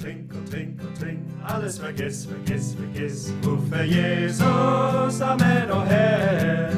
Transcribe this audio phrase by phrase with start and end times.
[0.00, 3.32] trink und trink und trink, alles vergiss, vergiss, vergiss.
[3.44, 6.70] Rufe Jesus, Amen, oh Herr.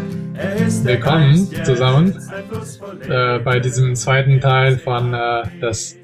[0.84, 2.16] Willkommen zusammen
[3.08, 5.96] äh, bei diesem zweiten Teil von äh, das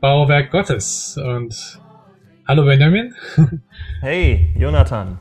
[0.00, 1.18] Bauwerk Gottes.
[1.22, 1.78] Und
[2.46, 3.14] hallo Benjamin.
[4.00, 5.18] Hey, Jonathan.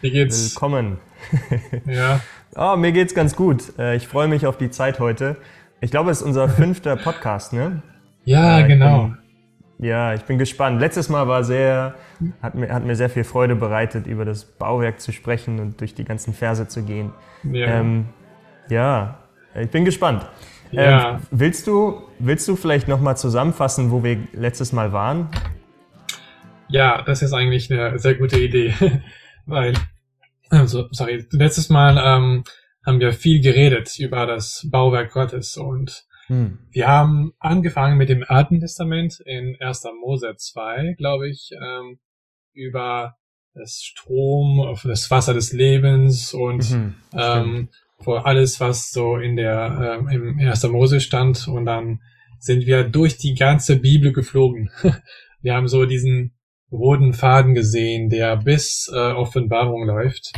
[0.00, 0.54] Wie geht's?
[0.54, 0.98] Willkommen.
[1.86, 2.20] ja.
[2.56, 3.78] Oh, mir geht's ganz gut.
[3.78, 5.36] Äh, ich freue mich auf die Zeit heute.
[5.80, 7.82] Ich glaube, es ist unser fünfter Podcast, ne?
[8.24, 9.12] Ja, Äh, genau.
[9.78, 10.80] Ja, ich bin gespannt.
[10.80, 11.94] Letztes Mal war sehr,
[12.42, 15.94] hat mir, hat mir sehr viel Freude bereitet, über das Bauwerk zu sprechen und durch
[15.94, 17.12] die ganzen Verse zu gehen.
[17.44, 17.66] Ja.
[17.66, 18.06] Ähm,
[18.68, 19.18] ja,
[19.54, 20.26] ich bin gespannt.
[20.72, 21.12] Ja.
[21.12, 25.28] Ähm, willst du, willst du vielleicht nochmal zusammenfassen, wo wir letztes Mal waren?
[26.68, 28.74] Ja, das ist eigentlich eine sehr gute Idee,
[29.46, 29.74] weil,
[30.50, 32.44] also, sorry, letztes Mal ähm,
[32.84, 36.58] haben wir viel geredet über das Bauwerk Gottes und Hm.
[36.70, 39.84] wir haben angefangen mit dem Alten Testament in 1.
[40.00, 41.98] Mose 2, glaube ich, ähm,
[42.52, 43.16] über
[43.54, 47.68] das Strom, das Wasser des Lebens und Mhm, ähm,
[48.00, 50.64] vor alles, was so in der ähm, im 1.
[50.68, 52.00] Mose stand und dann
[52.38, 54.70] sind wir durch die ganze Bibel geflogen.
[55.42, 56.34] wir haben so diesen
[56.70, 60.32] roten Faden gesehen, der bis äh, Offenbarung läuft.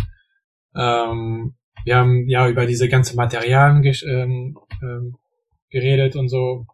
[0.75, 5.17] Ähm, wir haben ja über diese ganzen Materialien ähm, ähm,
[5.71, 6.67] geredet und so.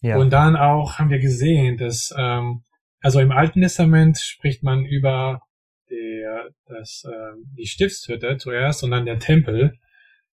[0.00, 0.16] Ja.
[0.16, 2.62] Und dann auch haben wir gesehen, dass ähm,
[3.00, 5.42] also im Alten Testament spricht man über
[5.90, 9.74] der, das, ähm, die Stiftshütte zuerst und dann der Tempel.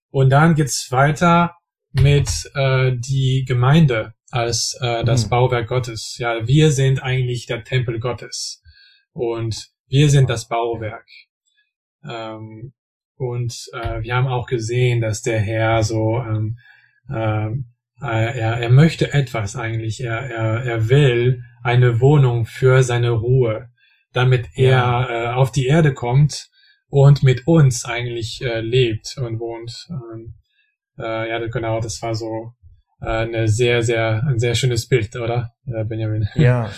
[0.10, 1.56] Und dann geht's weiter
[1.92, 5.30] mit äh, die Gemeinde als äh, das Hm.
[5.30, 6.18] Bauwerk Gottes.
[6.18, 8.62] Ja, wir sind eigentlich der Tempel Gottes
[9.12, 11.08] und wir sind das Bauwerk.
[12.10, 12.74] Ähm,
[13.16, 16.58] und äh, wir haben auch gesehen, dass der Herr so ähm,
[17.10, 20.04] ähm, äh, er, er möchte etwas eigentlich.
[20.04, 23.70] Er, er, er will eine Wohnung für seine Ruhe,
[24.14, 26.50] damit er äh, auf die Erde kommt
[26.90, 29.88] und mit uns eigentlich äh, lebt und wohnt.
[29.90, 30.34] Ähm,
[30.98, 32.54] äh, ja, genau, das war so
[33.02, 36.28] äh, eine sehr, sehr, ein sehr schönes Bild, oder, äh, Benjamin?
[36.36, 36.70] Ja,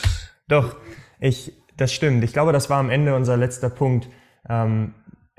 [0.47, 0.75] doch,
[1.19, 2.23] ich, das stimmt.
[2.23, 4.07] Ich glaube, das war am Ende unser letzter Punkt.
[4.49, 4.93] Ähm,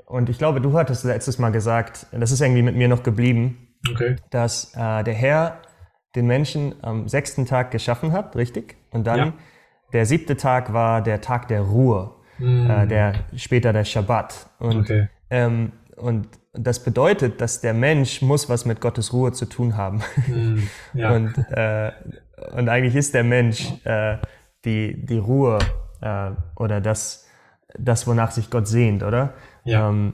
[0.05, 3.61] und ich glaube, du hattest letztes Mal gesagt, das ist irgendwie mit mir noch geblieben,
[3.91, 4.15] Okay.
[4.31, 5.61] dass äh, der Herr
[6.15, 8.77] den Menschen am sechsten Tag geschaffen hat, richtig?
[8.91, 9.33] Und dann Ja.
[9.93, 14.47] der siebte Tag war der Tag der Ruhe, Mm, äh, der später der Schabbat.
[14.59, 15.07] Und, okay.
[15.29, 20.01] ähm, und das bedeutet, dass der Mensch muss was mit Gottes Ruhe zu tun haben.
[20.27, 20.59] Mm,
[20.93, 21.11] ja.
[21.11, 21.91] Und, äh,
[22.55, 24.17] und eigentlich ist der Mensch äh,
[24.65, 25.59] die, die Ruhe
[26.01, 27.27] äh, oder das,
[27.77, 29.33] das, wonach sich Gott sehnt, oder?
[29.63, 29.89] Ja.
[29.89, 30.13] Ähm,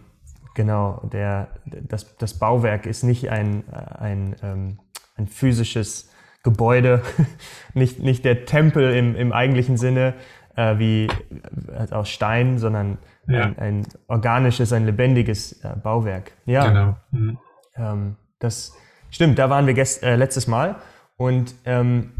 [0.56, 4.80] genau, der, das, das Bauwerk ist nicht ein, ein, ähm,
[5.16, 6.10] ein physisches
[6.44, 7.02] Gebäude,
[7.74, 10.16] nicht, nicht der Tempel im, im eigentlichen Sinne
[10.56, 13.44] äh, wie äh, aus Stein, sondern Ja.
[13.44, 16.32] ein, ein organisches, ein lebendiges äh, Bauwerk.
[16.46, 16.68] Ja.
[16.68, 16.96] Genau.
[17.12, 17.38] Mm.
[17.76, 18.76] Ähm, das
[19.12, 20.76] stimmt, da waren wir gest äh, letztes Mal.
[21.18, 22.12] Und ähm,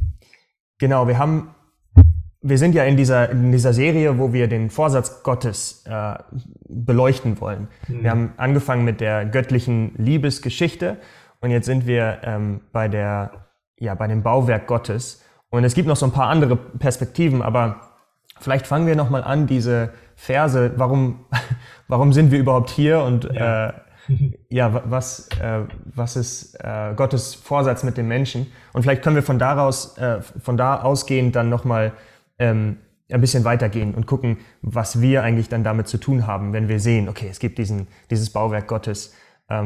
[0.78, 1.56] genau, wir haben,
[2.42, 6.16] wir sind ja in dieser, in dieser Serie, wo wir den Vorsatz Gottes äh,
[6.70, 7.68] beleuchten wollen.
[7.88, 10.98] Wir haben angefangen mit der göttlichen Liebesgeschichte
[11.42, 13.32] und jetzt sind wir ähm, bei der,
[13.80, 15.24] ja, bei dem Bauwerk Gottes.
[15.50, 17.82] Und es gibt noch so ein paar andere Perspektiven, aber
[18.40, 21.26] vielleicht fangen wir nochmal an, diese Verse, warum,
[21.88, 23.70] warum sind wir überhaupt hier und Ja.
[23.70, 23.74] äh,
[24.50, 28.48] ja, wa- was, äh, was ist äh, Gottes Vorsatz mit dem Menschen?
[28.74, 31.94] Und vielleicht können wir von daraus, äh, von da ausgehend dann nochmal
[32.40, 32.78] ähm,
[33.12, 36.80] ein bisschen weitergehen und gucken, was wir eigentlich dann damit zu tun haben, wenn wir
[36.80, 39.14] sehen, okay, es gibt diesen, dieses Bauwerk Gottes,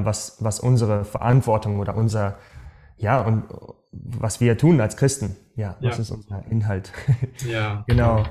[0.04, 2.38] was, was unsere Verantwortung oder unser,
[2.98, 3.44] ja, und
[3.92, 5.36] was wir tun als Christen.
[5.56, 6.02] Ja, was Ja.
[6.02, 6.92] ist unser Inhalt?
[7.50, 7.84] Ja.
[7.88, 8.24] Genau.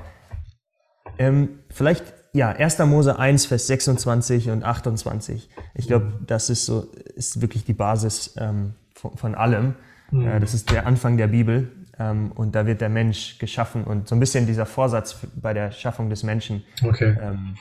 [1.17, 2.79] Ähm, vielleicht, ja, 1.
[2.79, 5.49] Mose 1, Vers 26 und 28.
[5.75, 9.75] Ich glaube, das ist so, ist wirklich die Basis ähm, von, von allem.
[10.11, 11.71] Äh, das ist der Anfang der Bibel.
[11.97, 15.71] Ähm, und da wird der Mensch geschaffen und so ein bisschen dieser Vorsatz bei der
[15.71, 17.15] Schaffung des Menschen Okay.
[17.21, 17.55] ähm,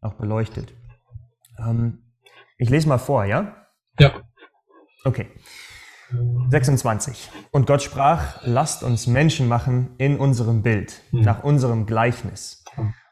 [0.00, 0.72] auch beleuchtet.
[1.58, 1.98] Ähm,
[2.60, 3.66] ich lese mal vor, ja?
[3.98, 4.12] Ja.
[5.04, 5.28] Okay.
[6.50, 7.30] 26.
[7.52, 12.64] Und Gott sprach, lasst uns Menschen machen in unserem Bild, nach unserem Gleichnis.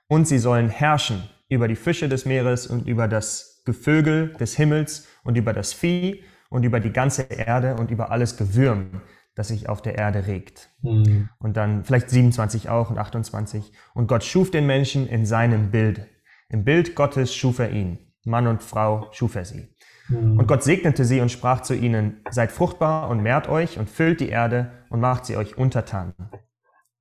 [0.08, 5.06] Und sie sollen herrschen über die Fische des Meeres und über das Gevögel des Himmels
[5.24, 9.02] und über das Vieh und über die ganze Erde und über alles Gewürm,
[9.34, 10.70] das sich auf der Erde regt.
[10.82, 13.72] Mm, Und dann vielleicht 27 auch und 28.
[13.94, 16.06] Und Gott schuf den Menschen in seinem Bild.
[16.48, 17.98] Im Bild Gottes schuf er ihn.
[18.24, 19.74] Mann und Frau schuf er sie.
[20.10, 24.20] Und Gott segnete sie und sprach zu ihnen, seid fruchtbar und mehrt euch und füllt
[24.20, 26.14] die Erde und macht sie euch untertan.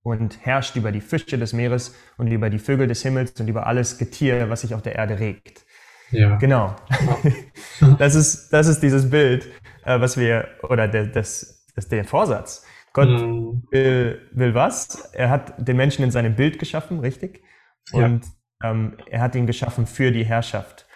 [0.03, 3.67] und herrscht über die Fische des Meeres und über die Vögel des Himmels und über
[3.67, 5.65] alles Getier, was sich auf der Erde regt.
[6.11, 6.37] Ja.
[6.37, 6.75] Genau.
[7.99, 9.47] das, ist, das ist dieses Bild,
[9.83, 12.65] äh, was wir, oder der, das, das der Vorsatz.
[12.93, 13.63] Gott Mhm.
[13.71, 14.95] will, will was?
[15.13, 17.43] Er hat den Menschen in seinem Bild geschaffen, richtig?
[17.91, 18.05] Ja.
[18.05, 18.25] Und
[18.63, 20.86] ähm, er hat ihn geschaffen für die Herrschaft.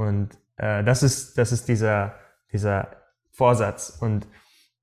[0.00, 2.14] Und äh, das ist, das ist dieser,
[2.54, 2.88] dieser
[3.32, 3.98] Vorsatz.
[4.00, 4.26] Und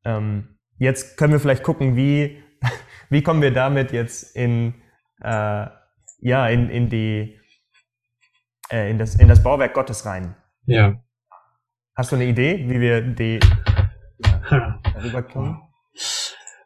[0.05, 2.43] ähm, jetzt können wir vielleicht gucken, wie,
[3.09, 4.75] wie kommen wir damit jetzt in,
[5.23, 5.65] äh,
[6.19, 7.39] ja, in, in die,
[8.69, 10.35] äh, in das, in das Bauwerk Gottes rein.
[10.67, 11.01] Ja.
[11.95, 13.39] Hast du eine Idee, wie wir die
[14.51, 14.79] Ha.
[14.93, 15.61] darüber kommen?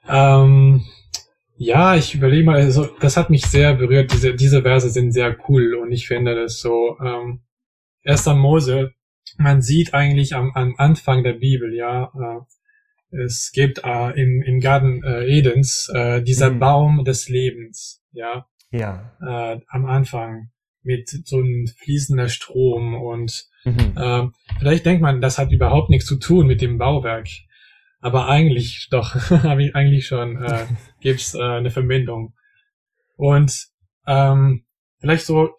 [0.10, 0.82] Ähm,
[1.56, 4.12] ja, ich überlege mal, also, das hat mich sehr berührt.
[4.12, 7.44] Diese, diese Verse sind sehr cool und ich finde das so, ähm,
[8.04, 8.92] erst am Mose,
[9.38, 12.12] man sieht eigentlich am, am Anfang der Bibel, ja,
[13.12, 16.60] äh, es gibt äh, im, im Garten äh, Edens äh, dieser Mhm.
[16.60, 19.12] Baum des Lebens, ja, Ja.
[19.22, 20.50] äh, am Anfang
[20.84, 23.94] mit so einem fließender Strom und Mhm.
[23.96, 27.28] ähm, vielleicht denkt man, das hat überhaupt nichts zu tun mit dem Bauwerk.
[28.00, 29.14] Aber eigentlich doch,
[29.44, 30.66] habe ich eigentlich schon, äh,
[31.02, 32.34] gibt's äh, eine Verbindung.
[33.18, 33.68] Und
[34.08, 34.64] ähm,
[35.00, 35.50] vielleicht so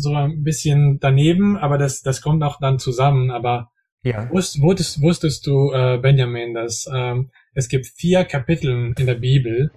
[0.00, 3.30] so ein bisschen daneben, aber das das kommt auch dann zusammen.
[3.30, 3.70] Aber
[4.02, 4.30] Ja.
[4.30, 9.70] wusst, wusstest, wusstest du, äh, Benjamin, dass ähm, es gibt vier Kapitel in der Bibel,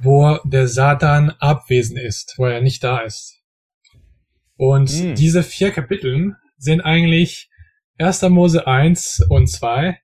[0.00, 3.34] wo der Satan abwesend ist, wo er nicht da ist.
[4.56, 5.14] Und Hm.
[5.14, 7.50] diese vier Kapiteln sind eigentlich
[7.98, 8.22] 1.
[8.28, 9.98] Mose 1 und 2.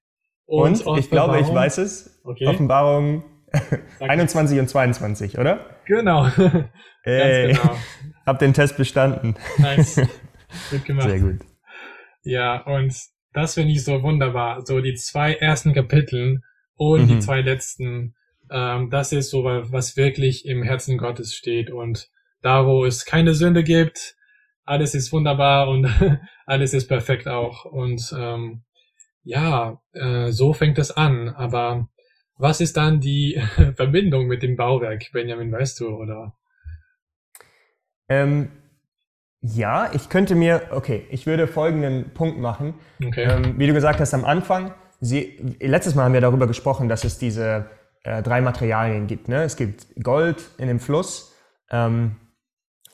[0.46, 2.20] Und, ich glaube, ich weiß es.
[2.24, 2.46] Okay.
[2.46, 5.78] Offenbarung Sag- 21 und 22, oder?
[5.86, 6.26] Genau.
[7.04, 7.76] Ey, Ganz genau.
[8.26, 9.34] Hab den Test bestanden.
[9.58, 9.96] Nice.
[10.70, 11.08] Gut gemacht.
[11.08, 11.40] Sehr gut.
[12.22, 12.94] Ja, und
[13.32, 14.64] das finde ich so wunderbar.
[14.64, 16.42] So die zwei ersten Kapiteln
[16.76, 17.20] und die Mhm.
[17.20, 18.14] zwei letzten,
[18.50, 21.70] ähm, das ist so, was wirklich im Herzen Gottes steht.
[21.70, 22.08] Und
[22.40, 24.14] da, wo es keine Sünde gibt,
[24.64, 25.84] alles ist wunderbar und
[26.46, 27.64] alles ist perfekt auch.
[27.64, 28.62] Und ähm,
[29.24, 31.28] ja, äh, so fängt es an.
[31.30, 31.88] Aber
[32.36, 33.40] was ist dann die
[33.76, 36.34] Verbindung mit dem Bauwerk, Benjamin, weißt du, oder?
[38.08, 38.50] Ähm,
[39.40, 42.74] ja, ich könnte mir, okay, ich würde folgenden Punkt machen.
[43.04, 43.24] Okay.
[43.24, 47.04] Ähm, wie du gesagt hast am Anfang, sie, letztes Mal haben wir darüber gesprochen, dass
[47.04, 47.66] es diese
[48.04, 49.28] äh, drei Materialien gibt.
[49.28, 49.42] Ne?
[49.42, 51.34] Es gibt Gold in dem Fluss,
[51.70, 52.16] ähm,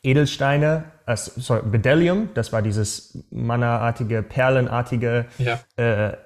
[0.02, 5.60] Edelsteine, äh, sorry, Bedellium, das war dieses mannerartige, perlenartige ja.
[5.76, 6.16] äh, äh,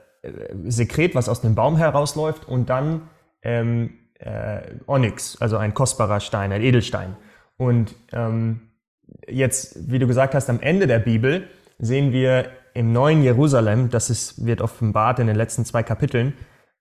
[0.65, 3.11] Sekret, was aus dem Baum herausläuft, und dann
[3.43, 7.17] ähm, äh, Onyx, also ein kostbarer Stein, ein Edelstein.
[7.57, 8.71] Und ähm,
[9.29, 11.49] jetzt, wie du gesagt hast, am Ende der Bibel
[11.79, 16.35] sehen wir im neuen Jerusalem, das ist, wird offenbart in den letzten zwei Kapiteln,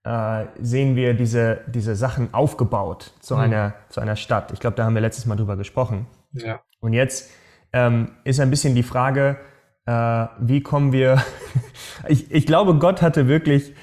[0.04, 4.52] äh, sehen wir diese, diese Sachen aufgebaut zu, einer, zu einer Stadt.
[4.52, 6.08] Ich glaube, da haben wir letztes Mal drüber gesprochen.
[6.34, 6.62] Ja.
[6.80, 7.32] Und jetzt
[7.72, 9.38] ähm, ist ein bisschen die Frage,
[9.86, 11.24] äh, wie kommen wir.
[12.08, 13.74] ich, ich glaube, Gott hatte wirklich,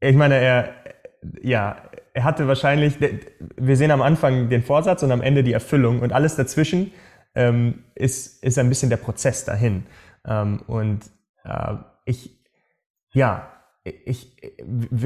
[0.00, 0.74] ich meine, er,
[1.42, 1.76] ja,
[2.12, 2.96] er hatte wahrscheinlich,
[3.56, 6.92] wir sehen am Anfang den Vorsatz und am Ende die Erfüllung und alles dazwischen
[7.36, 9.86] ähm, ist, ist ein bisschen der Prozess dahin.
[10.24, 11.00] Ähm, und
[11.44, 11.74] äh,
[12.04, 12.42] ich,
[13.12, 13.48] ja,
[13.84, 14.36] ich,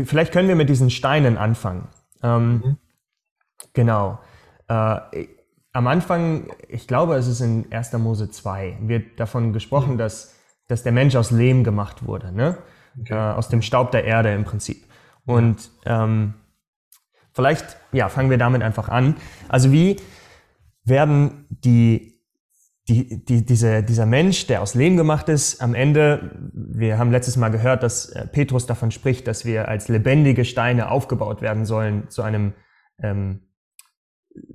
[0.04, 1.88] vielleicht können wir mit diesen Steinen anfangen.
[2.22, 2.76] Ähm, Mhm.
[3.74, 4.18] Genau.
[4.68, 5.26] Äh,
[5.72, 7.92] am Anfang, ich glaube, es ist in 1.
[7.94, 10.34] Mose 2, wird davon gesprochen, dass,
[10.66, 12.58] dass der Mensch aus Lehm gemacht wurde, ne?
[12.98, 13.14] Okay.
[13.14, 14.84] Äh, aus dem Staub der Erde im Prinzip.
[15.26, 16.34] Und ähm,
[17.32, 19.16] vielleicht, ja, fangen wir damit einfach an.
[19.48, 19.96] Also wie
[20.84, 22.09] werden die,
[22.90, 27.36] die, die, diese, dieser Mensch, der aus Lehm gemacht ist, am Ende, wir haben letztes
[27.36, 32.10] Mal gehört, dass äh, Petrus davon spricht, dass wir als lebendige Steine aufgebaut werden sollen
[32.10, 32.52] zu einem,
[33.00, 33.42] ähm,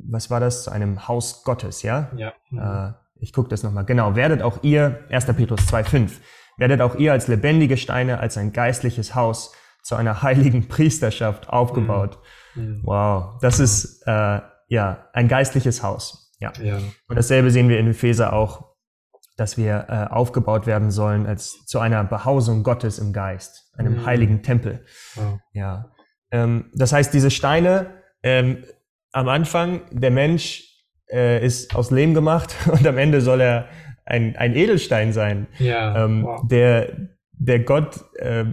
[0.09, 2.11] was war das, zu einem Haus Gottes, ja?
[2.17, 2.89] Ja.
[2.89, 3.85] Äh, ich gucke das nochmal.
[3.85, 5.27] Genau, werdet auch ihr, 1.
[5.27, 6.11] Petrus 2,5,
[6.57, 12.19] werdet auch ihr als lebendige Steine, als ein geistliches Haus zu einer heiligen Priesterschaft aufgebaut.
[12.55, 12.81] Mhm.
[12.83, 16.24] Wow, das ist äh, ja ein geistliches Haus.
[16.59, 16.63] Ja.
[16.63, 16.77] Ja.
[17.07, 18.75] Und dasselbe sehen wir in Epheser auch,
[19.37, 24.05] dass wir äh, aufgebaut werden sollen als zu einer Behausung Gottes im Geist, einem Mhm.
[24.05, 24.85] heiligen Tempel.
[25.15, 25.39] Wow.
[25.53, 25.91] Ja.
[26.31, 27.87] Ähm, das heißt, diese Steine,
[28.23, 28.63] ähm,
[29.11, 30.63] am Anfang, der Mensch
[31.11, 33.67] äh, ist aus Lehm gemacht und am Ende soll er
[34.05, 36.05] ein, ein Edelstein sein, Ja.
[36.05, 36.41] ähm, wow.
[36.47, 36.95] der,
[37.33, 38.45] der Gott äh,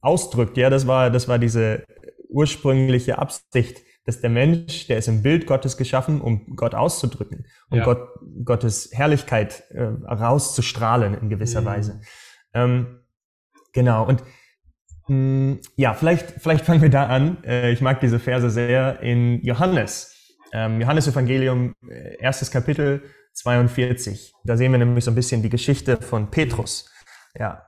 [0.00, 0.56] ausdrückt.
[0.56, 1.82] Ja, das war, das war diese
[2.28, 7.78] ursprüngliche Absicht, dass der Mensch, der ist im Bild Gottes geschaffen, um Gott auszudrücken, um
[7.78, 7.84] Ja.
[7.84, 8.08] Gott,
[8.42, 11.64] Gottes Herrlichkeit äh, rauszustrahlen in gewisser Mhm.
[11.66, 12.00] Weise.
[12.54, 13.00] Ähm,
[13.74, 14.22] genau, und
[15.08, 17.44] mh, ja, vielleicht, vielleicht fangen wir da an.
[17.44, 20.14] Äh, ich mag diese Verse sehr in Johannes.
[20.54, 23.02] ähm, Johannes Evangelium, äh, erstes Kapitel
[23.34, 24.32] 42.
[24.44, 26.90] Da sehen wir nämlich so ein bisschen die Geschichte von Petrus.
[27.38, 27.62] Ja.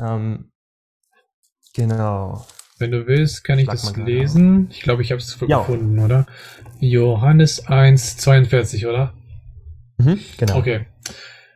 [0.00, 0.50] Ähm,
[1.74, 2.44] genau.
[2.78, 4.68] Wenn du willst, kann ich Schlag das lesen.
[4.70, 5.60] Ich glaube, ich habe es Ja.
[5.60, 6.26] gefunden, oder?
[6.78, 9.14] Johannes 1, 42, oder?
[9.98, 10.58] Mhm, genau.
[10.58, 10.86] Okay.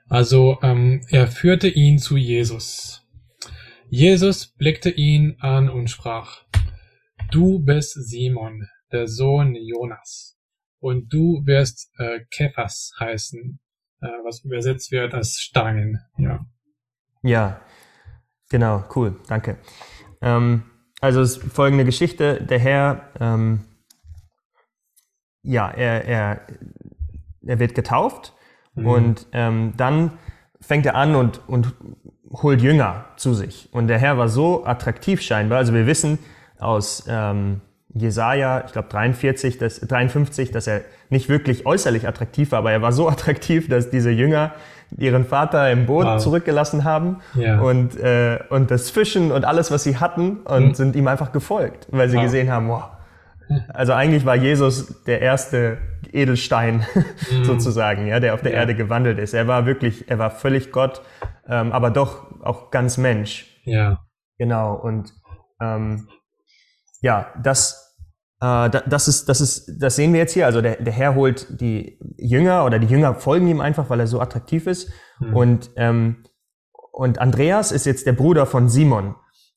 [0.08, 3.06] Also ähm, er führte ihn zu Jesus.
[3.90, 6.42] Jesus blickte ihn an und sprach,
[7.30, 10.36] Du bist Simon, der Sohn Jonas,
[10.80, 13.60] und du wirst äh, Kephas heißen,
[14.00, 16.00] äh, was übersetzt wird als Stein.
[16.16, 16.46] Ja.
[17.22, 17.60] Ja,
[18.48, 19.58] genau, cool, danke.
[20.22, 20.62] Ähm,
[21.00, 23.60] also es ist folgende Geschichte, der Herr, ähm,
[25.42, 26.40] ja, er, er,
[27.46, 28.34] er wird getauft
[28.74, 28.86] Mhm.
[28.86, 30.12] und ähm, dann
[30.60, 31.74] fängt er an und, und
[32.30, 33.68] holt Jünger zu sich.
[33.72, 36.18] Und der Herr war so attraktiv scheinbar, also wir wissen
[36.58, 37.60] aus ähm,
[37.92, 42.82] Jesaja, ich glaube 43, dass, 53, dass er nicht wirklich äußerlich attraktiv war, aber er
[42.82, 44.54] war so attraktiv, dass diese Jünger
[44.98, 46.20] ihren Vater im Boot Wow.
[46.20, 47.60] zurückgelassen haben Ja.
[47.60, 50.74] und, äh, und das Fischen und alles, was sie hatten und Mhm.
[50.74, 52.24] sind ihm einfach gefolgt, weil sie Wow.
[52.24, 52.84] gesehen haben, wow.
[53.74, 55.78] Also eigentlich war Jesus der erste
[56.12, 56.84] Edelstein
[57.42, 58.58] sozusagen, ja, der auf der Ja.
[58.58, 59.34] Erde gewandelt ist.
[59.34, 61.02] Er war wirklich, er war völlig Gott,
[61.48, 63.46] ähm, aber doch auch ganz Mensch.
[63.64, 64.00] Ja.
[64.38, 64.74] Genau.
[64.74, 65.12] Und
[65.60, 66.08] ähm,
[67.02, 67.89] ja, das, da-
[68.40, 70.46] das ist, das ist, das sehen wir jetzt hier.
[70.46, 74.06] Also der, der Herr holt die Jünger oder die Jünger folgen ihm einfach, weil er
[74.06, 74.90] so attraktiv ist.
[75.18, 75.36] Mhm.
[75.36, 76.24] Und ähm,
[76.92, 79.14] und Andreas ist jetzt der Bruder von Simon.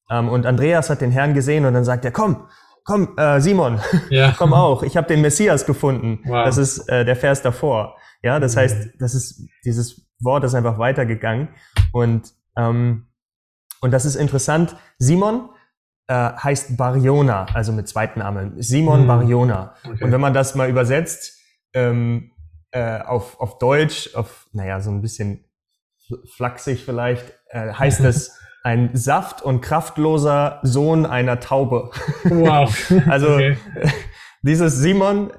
[0.10, 2.48] Ähm, und Andreas hat den Herrn gesehen und dann sagt er, komm,
[2.86, 4.36] komm, äh, Simon, Ja.
[4.38, 6.20] komm auch, ich habe den Messias gefunden.
[6.26, 6.46] Wow.
[6.46, 7.96] Das ist äh, der Vers davor.
[8.22, 8.60] Ja, das Mhm.
[8.60, 11.50] heißt, das ist dieses Wort ist einfach weitergegangen
[11.92, 13.08] und ähm,
[13.82, 14.76] und das ist interessant.
[14.98, 15.50] Simon
[16.08, 18.62] äh, heißt Bariona, also mit zweiten Namen.
[18.62, 19.08] Simon Mhm.
[19.08, 19.76] Bariona.
[19.86, 20.04] Okay.
[20.04, 21.40] Und wenn man das mal übersetzt
[21.74, 22.32] ähm,
[22.72, 25.46] äh, auf, auf Deutsch, auf, naja, so ein bisschen
[26.08, 31.92] fl- flachsig vielleicht, äh, heißt das ein saft- und kraftloser Sohn einer Taube.
[32.24, 32.92] Wow.
[33.10, 33.58] Also Okay.
[34.42, 35.32] dieses Simon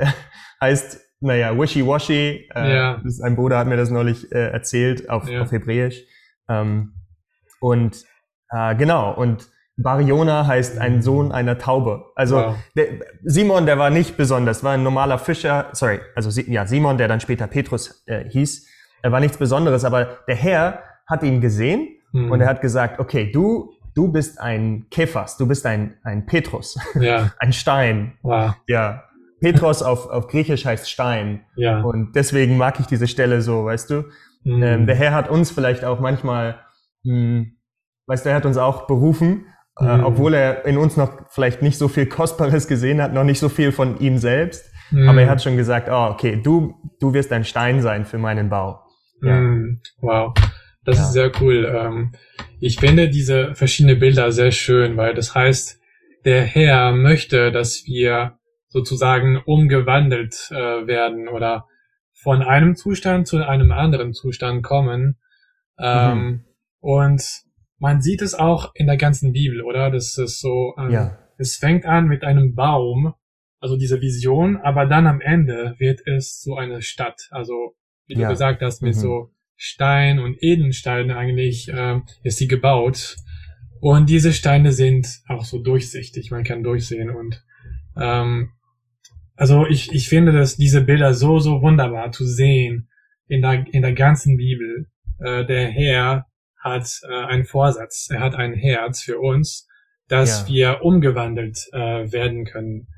[0.61, 2.49] heißt, naja, wishy-washy.
[2.55, 3.03] Äh, Ja.
[3.23, 5.41] ein Bruder hat mir das neulich äh, erzählt auf, Ja.
[5.43, 6.03] auf Hebräisch.
[6.49, 6.95] Ähm,
[7.61, 8.05] und
[8.51, 12.05] äh, genau, und Bariona heißt ein Sohn einer Taube.
[12.15, 12.55] Also Wow.
[12.77, 12.87] der,
[13.25, 17.21] Simon, der war nicht besonders, war ein normaler Fischer, sorry, also ja, Simon, der dann
[17.21, 18.69] später Petrus äh, hieß,
[19.03, 22.31] er war nichts Besonderes, aber der Herr hat ihn gesehen Mhm.
[22.31, 26.77] und er hat gesagt, okay, du, du bist ein Kephas, du bist ein, ein Petrus,
[26.95, 27.33] Ja.
[27.41, 28.13] ein Stein.
[28.23, 28.55] Wow.
[28.69, 29.03] Ja,
[29.41, 31.45] Petros auf, auf Griechisch heißt Stein.
[31.57, 31.81] Ja.
[31.83, 34.05] Und deswegen mag ich diese Stelle so, weißt du?
[34.45, 34.63] Mhm.
[34.63, 36.61] Ähm, der Herr hat uns vielleicht auch manchmal,
[37.03, 37.47] mh,
[38.07, 39.47] weißt du, er hat uns auch berufen,
[39.81, 40.05] äh, Mhm.
[40.05, 43.49] obwohl er in uns noch vielleicht nicht so viel Kostbares gesehen hat, noch nicht so
[43.49, 44.71] viel von ihm selbst.
[44.91, 45.09] Mhm.
[45.09, 48.49] Aber er hat schon gesagt, oh, okay, du, du wirst ein Stein sein für meinen
[48.51, 48.81] Bau.
[49.23, 49.35] Ja.
[49.41, 50.35] Mm, Wow,
[50.85, 51.03] das Ja.
[51.05, 51.65] ist sehr cool.
[51.75, 52.13] Ähm,
[52.61, 55.81] ich finde diese verschiedenen Bilder sehr schön, weil das heißt,
[56.25, 58.39] der Herr möchte, dass wir
[58.69, 61.67] sozusagen umgewandelt äh, werden oder
[62.13, 65.19] von einem Zustand zu einem anderen Zustand kommen.
[65.79, 66.45] Ähm, Mhm.
[66.81, 67.23] Und
[67.79, 69.91] man sieht es auch in der ganzen Bibel, oder?
[69.91, 71.19] Das ist so, ähm, Ja.
[71.39, 73.15] es fängt an mit einem Baum,
[73.61, 77.29] also diese Vision, aber dann am Ende wird es so eine Stadt.
[77.31, 77.75] Also
[78.07, 78.29] wie Ja.
[78.29, 79.01] du gesagt hast, mit Mhm.
[79.01, 83.17] so Stein und Edelsteinen eigentlich ähm, ist sie gebaut.
[83.81, 87.43] Und diese Steine sind auch so durchsichtig, man kann durchsehen und
[87.97, 88.51] ähm,
[89.37, 92.89] also ich, ich finde, dass diese Bilder so, so wunderbar zu sehen
[93.27, 94.87] in der, in der ganzen Bibel.
[95.19, 96.27] Äh, der Herr
[96.65, 99.69] hat äh, einen Vorsatz, er hat ein Herz für uns,
[100.09, 102.89] dass wir umgewandelt äh, werden können.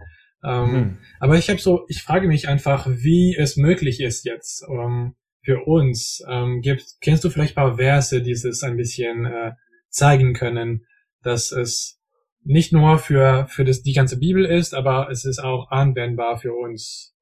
[0.44, 0.98] Ähm, Mhm.
[1.20, 5.64] aber ich habe so, ich frage mich einfach, wie es möglich ist jetzt ähm, für
[5.64, 6.22] uns.
[6.28, 9.52] Ähm, gibt, kennst du vielleicht ein paar Verse, die es ein bisschen äh,
[9.88, 10.86] zeigen können,
[11.22, 12.00] dass es
[12.44, 16.52] nicht nur für für das die ganze Bibel ist, aber es ist auch anwendbar für
[16.54, 17.14] uns.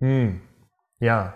[0.00, 0.40] Hm.
[0.98, 1.34] Ja.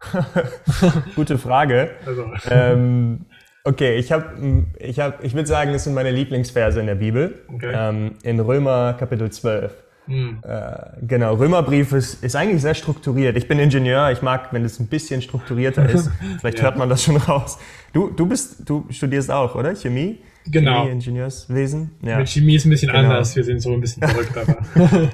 [1.14, 1.94] Gute Frage.
[2.04, 3.26] Also ähm,
[3.64, 7.40] okay, ich habe, ich habe, ich würde sagen, es sind meine Lieblingsverse in der Bibel.
[7.52, 7.72] Okay.
[7.74, 9.72] Ähm, in Römer Kapitel 12.
[10.06, 10.72] hm, Äh,
[11.06, 13.36] genau, Römerbrief ist, ist eigentlich sehr strukturiert.
[13.36, 16.10] Ich bin Ingenieur, ich mag, wenn es ein bisschen strukturierter ist.
[16.40, 16.64] Vielleicht Ja.
[16.64, 17.58] hört man das schon raus.
[17.92, 19.74] Du, du bist, du studierst auch, oder?
[19.76, 20.18] Chemie?
[20.46, 20.80] Genau.
[20.82, 21.90] Chemie, Ingenieurswesen?
[22.02, 22.18] Ja.
[22.18, 23.04] mit Chemie ist ein bisschen Genau.
[23.10, 23.36] anders.
[23.36, 24.58] Wir sind so ein bisschen verrückt, aber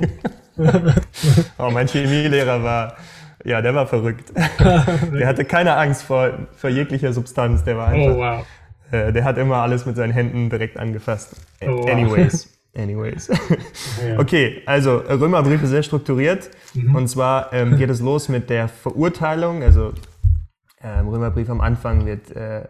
[1.58, 2.96] Oh, mein Chemielehrer war,
[3.48, 4.32] ja, der war verrückt.
[4.58, 7.64] der hatte keine Angst vor, vor jeglicher Substanz.
[7.64, 8.46] Der war einfach, oh wow.
[8.90, 11.36] äh, der hat immer alles mit seinen Händen direkt angefasst.
[11.62, 11.90] Oh, wow.
[11.90, 12.48] Anyways.
[12.76, 13.28] anyways.
[13.28, 14.18] Ja.
[14.18, 16.50] Okay, also Römerbrief ist sehr strukturiert.
[16.74, 16.94] Mhm.
[16.94, 19.62] Und zwar ähm, geht es los mit der Verurteilung.
[19.62, 19.92] Also
[20.82, 22.68] ähm, Römerbrief am Anfang wird, äh,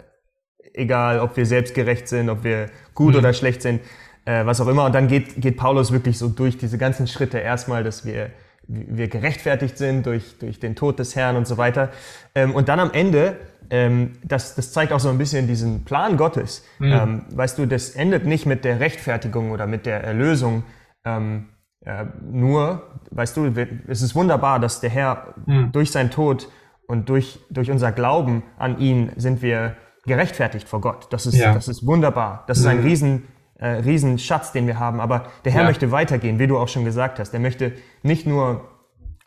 [0.72, 3.18] egal ob wir selbstgerecht sind, ob wir gut Mhm.
[3.18, 3.80] oder schlecht sind,
[4.24, 4.84] äh, was auch immer.
[4.84, 7.38] Und dann geht, geht Paulus wirklich so durch diese ganzen Schritte.
[7.38, 8.30] Erstmal, dass wir,
[8.68, 11.88] wir gerechtfertigt sind durch, durch den Tod des Herrn und so weiter.
[12.34, 13.36] Ähm, und dann am Ende,
[13.70, 16.64] ähm, das, das zeigt auch so ein bisschen diesen Plan Gottes.
[16.80, 20.64] Ähm, weißt du, das endet nicht mit der Rechtfertigung oder mit der Erlösung.
[21.04, 21.48] Ähm,
[21.84, 23.46] äh, nur, weißt du,
[23.88, 25.34] es ist wunderbar, dass der Herr
[25.72, 26.48] durch seinen Tod
[26.86, 31.06] und durch, durch unser Glauben an ihn sind wir gerechtfertigt vor Gott.
[31.10, 31.54] Das ist, Ja.
[31.54, 32.44] das ist wunderbar.
[32.48, 33.24] Das ist ein riesen,
[33.58, 35.00] äh, riesen Schatz, den wir haben.
[35.00, 35.66] Aber der Herr Ja.
[35.68, 37.34] möchte weitergehen, wie du auch schon gesagt hast.
[37.34, 37.72] Er möchte
[38.02, 38.68] nicht nur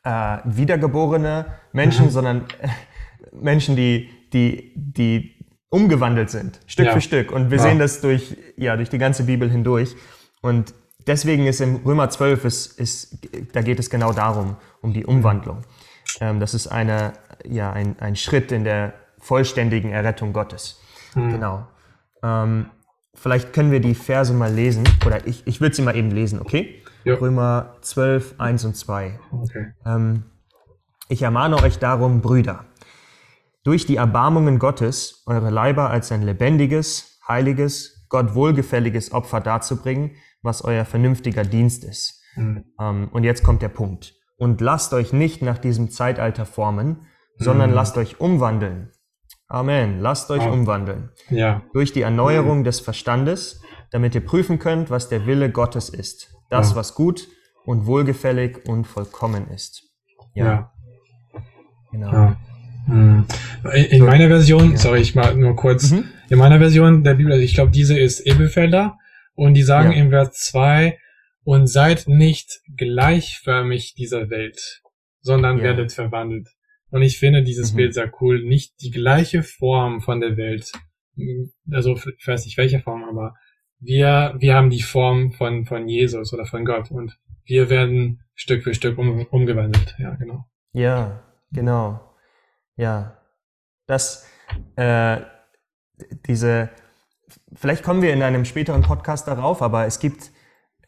[0.04, 2.68] äh, wiedergeborene Menschen, sondern äh,
[3.34, 6.94] Menschen, die, die, die umgewandelt sind, Stück Ja.
[6.94, 7.32] für Stück.
[7.32, 7.64] Und wir Ja.
[7.64, 9.96] sehen das durch, ja, durch die ganze Bibel hindurch.
[10.42, 10.74] Und
[11.08, 15.62] deswegen ist im Römer 12, ist, ist, da geht es genau darum, um die Umwandlung.
[16.20, 17.14] Ähm, das ist eine,
[17.46, 20.82] ja, ein, ein Schritt in der vollständigen Errettung Gottes.
[21.14, 21.68] Genau.
[22.24, 22.66] Ähm,
[23.22, 26.42] vielleicht können wir die Verse mal lesen, oder ich, ich würde sie mal eben lesen,
[26.42, 26.82] okay?
[27.04, 27.16] Ja.
[27.16, 29.20] Römer 12, 1 und 2.
[29.32, 29.74] Okay.
[29.86, 30.24] Ähm,
[31.08, 32.66] ich ermahne euch darum, Brüder,
[33.64, 40.12] durch die Erbarmungen Gottes eure Leiber als ein lebendiges, heiliges, Gott wohlgefälliges Opfer darzubringen,
[40.42, 42.22] was euer vernünftiger Dienst ist.
[42.36, 42.66] Mhm.
[42.80, 44.16] Ähm, und jetzt kommt der Punkt.
[44.38, 47.06] Und lasst euch nicht nach diesem Zeitalter formen,
[47.38, 48.92] sondern lasst euch umwandeln.
[49.52, 50.00] Amen.
[50.00, 50.50] Lasst euch Ah.
[50.50, 51.10] umwandeln.
[51.30, 51.62] Ja.
[51.74, 56.34] Durch die Erneuerung des Verstandes, damit ihr prüfen könnt, was der Wille Gottes ist.
[56.50, 56.76] Das, Ja.
[56.78, 57.28] was gut
[57.66, 59.84] und wohlgefällig und vollkommen ist.
[60.34, 60.72] Ja.
[61.92, 62.12] Genau.
[62.12, 62.38] Ja.
[62.88, 63.26] Hm.
[63.74, 66.06] In in meiner Version, sorry, ich mal nur kurz, Mhm.
[66.30, 68.98] in meiner Version der Bibel, also ich glaube, diese ist Ebefelder
[69.36, 70.98] und die sagen im Vers 2,
[71.44, 74.82] und seid nicht gleichförmig dieser Welt,
[75.22, 76.48] sondern werdet verwandelt.
[76.92, 77.78] Und ich finde dieses Mhm.
[77.78, 80.72] Bild sehr cool, nicht die gleiche Form von der Welt,
[81.72, 83.36] also ich weiß nicht welche Form, aber
[83.80, 88.64] wir, wir haben die Form von, von Jesus oder von Gott und wir werden Stück
[88.64, 89.96] für Stück um, umgewandelt.
[89.98, 90.46] Ja, genau.
[90.74, 92.16] Ja, genau.
[92.76, 93.18] Ja.
[93.88, 94.28] Das,
[94.76, 95.18] äh,
[96.28, 96.70] diese,
[97.54, 100.32] vielleicht kommen wir in einem späteren Podcast darauf, aber es gibt,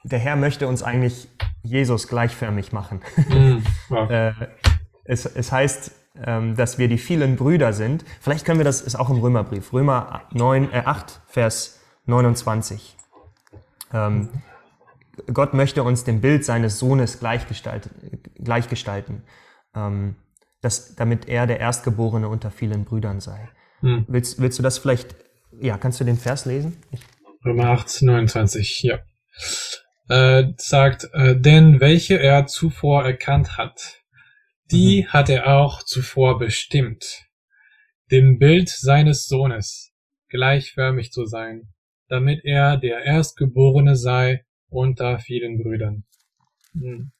[0.04, 1.27] der Herr möchte uns eigentlich
[1.63, 3.01] Jesus gleichförmig machen.
[3.30, 4.10] Mm, wow.
[4.10, 4.34] äh,
[5.06, 8.06] es, es heißt, dass wir die vielen Brüder sind.
[8.21, 12.95] Vielleicht können wir das, ist auch im Römerbrief, Römer 9, äh, 8, Vers 29.
[13.91, 14.30] Ähm,
[15.34, 19.23] Gott möchte uns dem Bild seines Sohnes gleichgestalten, gleichgestalten
[19.76, 20.15] ähm,
[20.62, 23.49] dass, damit er der Erstgeborene unter vielen Brüdern sei.
[23.82, 24.06] Hm.
[24.08, 25.15] Willst, willst du das vielleicht,
[25.60, 26.78] ja, kannst du den Vers lesen?
[26.91, 27.02] Ich,
[27.45, 28.99] Römer 8, 29, ja.
[30.08, 34.02] Äh, sagt, äh, denn welche er zuvor erkannt hat,
[34.73, 37.27] die hat er auch zuvor bestimmt,
[38.12, 39.93] dem Bild seines Sohnes
[40.29, 41.73] gleichförmig zu sein,
[42.09, 46.03] damit er der Erstgeborene sei unter vielen Brüdern.
[46.73, 47.12] Hm.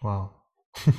[0.00, 0.30] wow.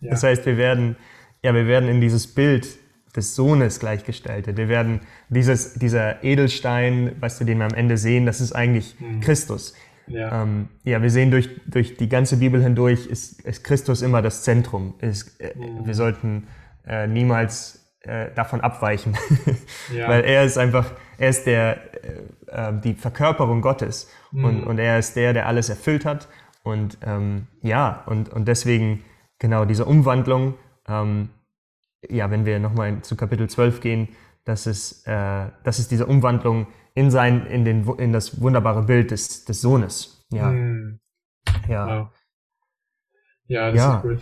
[0.00, 0.10] Ja.
[0.10, 0.96] Das heißt, wir werden,
[1.42, 2.78] ja, wir werden in dieses Bild
[3.16, 4.58] des Sohnes gleichgestaltet.
[4.58, 8.96] Wir werden dieses, dieser Edelstein, weißt du, den wir am Ende sehen, das ist eigentlich
[9.22, 9.74] Christus.
[10.06, 10.42] Ja.
[10.42, 14.42] Ähm, ja, wir sehen durch, durch die ganze Bibel hindurch, ist, ist Christus immer das
[14.42, 14.94] Zentrum.
[15.00, 16.48] Ist, äh, Wir sollten
[16.86, 19.16] äh, niemals äh, davon abweichen,
[19.94, 20.08] Ja.
[20.08, 24.98] weil er ist einfach, er ist der, äh, äh, die Verkörperung Gottes und, und er
[24.98, 26.28] ist der, der alles erfüllt hat.
[26.64, 29.04] Und ähm, ja, und, und deswegen
[29.38, 30.54] genau diese Umwandlung,
[30.88, 31.28] ähm,
[32.08, 34.08] ja, wenn wir nochmal zu Kapitel 12 gehen,
[34.44, 39.10] das ist, äh, das ist diese Umwandlung in sein, in den, in das wunderbare Bild
[39.10, 40.24] des, des Sohnes.
[40.32, 41.00] Ja, Hm.
[41.68, 41.86] ja.
[41.86, 42.08] Wow.
[43.46, 43.96] Ja, das Ja.
[43.98, 44.18] ist cool.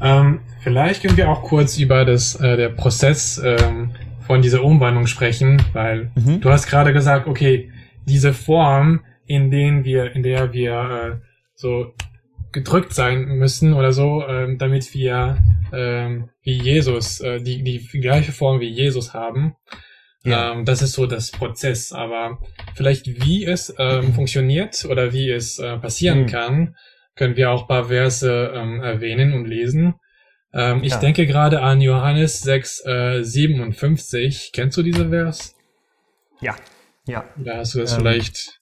[0.00, 3.90] Ähm, vielleicht können wir auch kurz über das, äh, der Prozess ähm,
[4.26, 6.40] von dieser Umwandlung sprechen, weil Mhm.
[6.40, 7.70] du hast gerade gesagt, okay,
[8.06, 11.94] diese Form, in denen wir, in der wir äh, so
[12.50, 15.38] gedrückt sein müssen oder so, ähm, damit wir
[15.72, 19.54] ähm, wie Jesus, äh, die, die gleiche Form wie Jesus haben.
[20.24, 20.52] Ja.
[20.52, 22.38] Ähm, das ist so das Prozess, aber
[22.74, 26.26] vielleicht wie es ähm, funktioniert oder wie es äh, passieren Mhm.
[26.26, 26.76] kann,
[27.16, 29.94] können wir auch ein paar Verse ähm, erwähnen und lesen.
[30.54, 30.98] Ähm, ich Ja.
[31.00, 34.50] denke gerade an Johannes 6, äh, 57.
[34.52, 35.54] Kennst du diese Vers?
[36.40, 36.54] ja,
[37.06, 37.24] ja.
[37.36, 38.60] Da hast du das Ähm, vielleicht.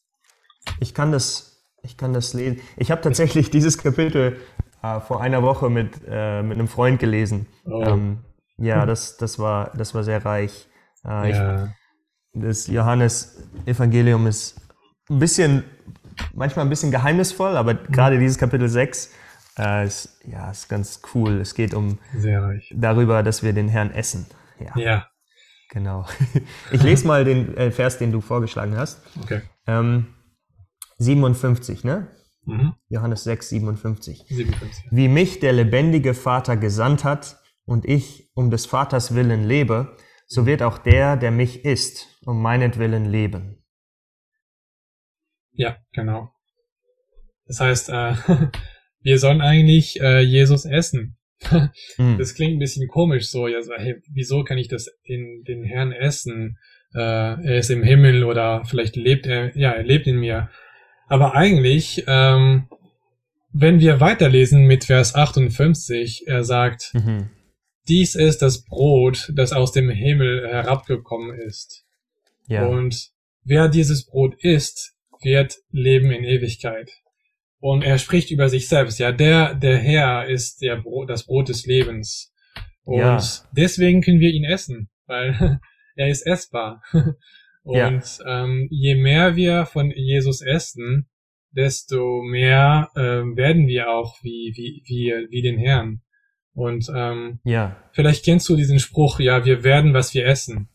[0.80, 2.60] Ich kann das, ich kann das lesen.
[2.76, 4.38] Ich habe tatsächlich dieses Kapitel
[4.82, 7.46] äh, vor einer Woche mit, äh, mit einem Freund gelesen.
[7.64, 7.82] Oh.
[7.82, 8.18] Ähm,
[8.56, 10.68] ja, das, das, war, das war sehr reich.
[11.06, 11.68] Äh, ich, Ja.
[12.32, 14.60] das Johannes-Evangelium ist
[15.08, 15.64] ein bisschen
[16.34, 19.10] manchmal ein bisschen geheimnisvoll, aber gerade dieses Kapitel 6
[19.58, 21.40] äh, ist, ja, ist ganz cool.
[21.40, 21.98] Es geht um
[22.74, 24.26] darüber, dass wir den Herrn essen.
[24.58, 25.06] Ja, Ja,
[25.70, 26.06] genau.
[26.70, 29.00] Ich lese mal den äh, Vers, den du vorgeschlagen hast.
[29.22, 29.42] okay.
[29.66, 30.06] Ähm,
[30.98, 32.08] 57, ne?
[32.44, 32.74] Mhm.
[32.88, 34.24] Johannes 6, 57.
[34.28, 34.84] 57.
[34.90, 39.96] Wie mich der lebendige Vater gesandt hat und ich um des Vaters willen lebe,
[40.30, 43.64] so wird auch der, der mich isst, um meinetwillen leben.
[45.52, 46.30] Ja, genau.
[47.46, 48.14] Das heißt, äh,
[49.00, 51.16] wir sollen eigentlich äh, Jesus essen.
[51.96, 52.16] Hm.
[52.18, 53.48] Das klingt ein bisschen komisch so.
[53.48, 56.58] Ja, so hey, wieso kann ich das den, den Herrn essen?
[56.94, 60.48] Äh, er ist im Himmel oder vielleicht lebt er, ja, er lebt in mir.
[61.08, 62.68] Aber eigentlich, ähm,
[63.52, 67.30] wenn wir weiterlesen mit Vers 58, er sagt, Mhm.
[67.90, 71.84] Dies ist das Brot, das aus dem Himmel herabgekommen ist.
[72.46, 72.66] Ja.
[72.66, 73.10] Und
[73.44, 76.90] wer dieses Brot isst, wird leben in Ewigkeit.
[77.58, 78.98] Und er spricht über sich selbst.
[78.98, 82.32] Ja, der, der Herr ist der Brot, das Brot des Lebens.
[82.84, 83.20] Und Ja.
[83.52, 85.60] deswegen können wir ihn essen, weil
[85.96, 86.82] er ist essbar.
[87.62, 88.44] Und Ja.
[88.44, 91.10] ähm, je mehr wir von Jesus essen,
[91.50, 96.00] desto mehr ähm, werden wir auch wie, wie, wie, wie den Herrn.
[96.54, 97.76] Und ähm, ja.
[97.92, 100.68] Vielleicht kennst du diesen Spruch, ja, wir werden, was wir essen.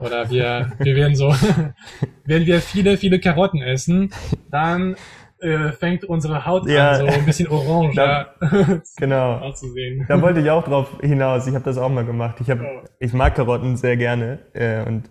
[0.00, 1.34] Oder wir, wir werden so,
[2.24, 4.12] wenn wir viele, viele Karotten essen,
[4.50, 4.94] dann
[5.40, 6.90] äh, fängt unsere Haut Ja.
[6.92, 9.38] an, so ein bisschen orange Da- ja, Genau.
[9.38, 10.04] auszusehen.
[10.08, 11.46] Da wollte ich auch drauf hinaus.
[11.46, 12.36] Ich habe das auch mal gemacht.
[12.40, 12.84] Ich, hab, Oh.
[13.00, 14.38] ich mag Karotten sehr gerne.
[14.52, 15.10] Äh, und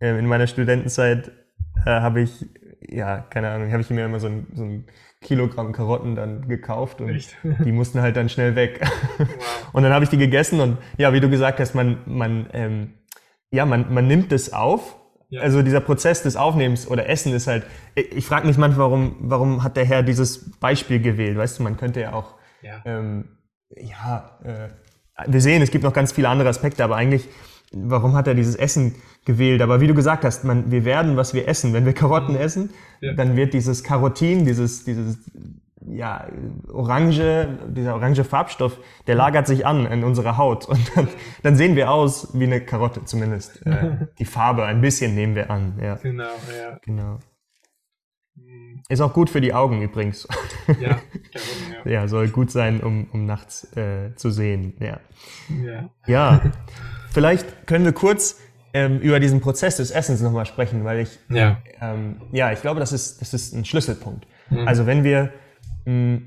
[0.00, 1.28] äh, in meiner Studentenzeit
[1.84, 2.46] äh, habe ich,
[2.88, 4.86] ja, keine Ahnung, habe ich mir immer so ein, so ein
[5.22, 7.36] Kilogramm Karotten dann gekauft und Echt?
[7.42, 8.80] die mussten halt dann schnell weg.
[9.18, 9.28] Wow.
[9.74, 12.94] Und dann habe ich die gegessen und ja, wie du gesagt hast, man, man, ähm,
[13.50, 14.96] ja, man, man nimmt es auf.
[15.30, 15.40] Ja.
[15.40, 19.16] Also dieser Prozess des Aufnehmens oder Essen ist halt, ich, ich frage mich manchmal, warum,
[19.20, 21.38] warum hat der Herr dieses Beispiel gewählt?
[21.38, 22.82] Weißt du, man könnte ja auch Ja.
[22.84, 23.38] ähm,
[23.74, 24.68] ja, äh,
[25.26, 27.28] wir sehen, es gibt noch ganz viele andere Aspekte, aber eigentlich,
[27.74, 29.62] warum hat er dieses Essen gewählt?
[29.62, 31.72] Aber wie du gesagt hast, man, wir werden, was wir essen.
[31.72, 32.64] Wenn wir Karotten essen,
[33.00, 33.06] Mhm.
[33.08, 33.12] Ja.
[33.14, 35.18] dann wird dieses Karotin, dieses, dieses,
[35.84, 36.28] ja,
[36.72, 41.08] orange, dieser orange Farbstoff, der lagert sich an in unserer Haut und dann,
[41.42, 43.66] dann sehen wir aus wie eine Karotte zumindest.
[43.66, 46.22] Äh, die Farbe ein bisschen nehmen wir an, ja, Genau,
[46.56, 46.78] ja.
[46.82, 47.18] genau.
[48.36, 50.28] Hm, Ist auch gut für die Augen übrigens.
[50.68, 51.02] Ja, Karotten,
[51.84, 51.90] ja.
[52.02, 55.00] ja, soll gut sein, um, um nachts äh, zu sehen, ja.
[55.64, 55.90] ja.
[56.06, 56.40] Ja,
[57.12, 58.38] vielleicht können wir kurz
[58.74, 61.58] ähm, über diesen Prozess des Essens nochmal sprechen, weil ich, Ja.
[61.80, 64.26] ähm, ja, ich glaube, das ist, das ist ein Schlüsselpunkt.
[64.50, 64.66] Mhm.
[64.66, 65.30] Also wenn wir,
[65.84, 66.20] mh,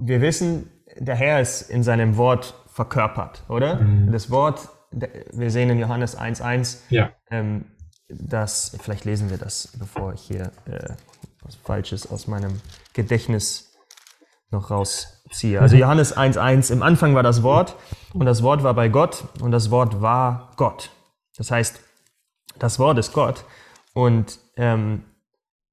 [0.00, 3.76] wir wissen, der Herr ist in seinem Wort verkörpert, oder?
[3.80, 4.12] Mhm.
[4.12, 7.10] Das Wort, wir sehen in Johannes 1.1, Ja.
[7.30, 7.64] ähm,
[8.08, 10.88] das, vielleicht lesen wir das, bevor ich hier äh,
[11.42, 12.60] was Falsches aus meinem
[12.94, 13.67] Gedächtnis
[14.50, 15.60] noch rausziehe.
[15.60, 17.76] Also Johannes 1.1, im Anfang war das Wort
[18.14, 20.90] und das Wort war bei Gott und das Wort war Gott.
[21.36, 21.80] Das heißt,
[22.58, 23.44] das Wort ist Gott
[23.94, 25.04] und, ähm,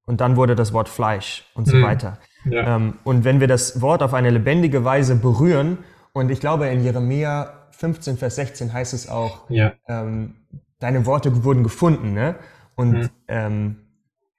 [0.06, 1.84] und dann wurde das Wort Fleisch und so Mhm.
[1.84, 2.18] weiter.
[2.50, 2.76] Ja.
[2.76, 5.80] Ähm, und wenn wir das Wort auf eine lebendige Weise berühren,
[6.14, 9.74] und ich glaube in Jeremia 15, Vers 16 heißt es auch, Ja.
[9.88, 10.36] ähm,
[10.80, 12.36] deine Worte wurden gefunden, ne?
[12.76, 13.10] Und Mhm.
[13.28, 13.76] ähm,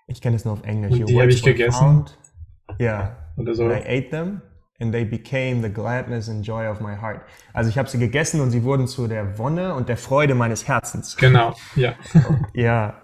[0.07, 0.93] ich kenne es nur auf Englisch.
[1.01, 1.73] Und die hab words ich gegessen.
[1.79, 2.19] found.
[2.79, 3.17] Ja.
[3.37, 3.65] Oder so.
[3.65, 4.41] And I ate them
[4.81, 7.23] and they became the gladness and joy of my heart.
[7.55, 10.69] Also ich habe sie gegessen und sie wurden zu der Wonne und der Freude meines
[10.69, 11.17] Herzens.
[11.17, 11.95] Genau, ja.
[12.55, 13.03] Ja,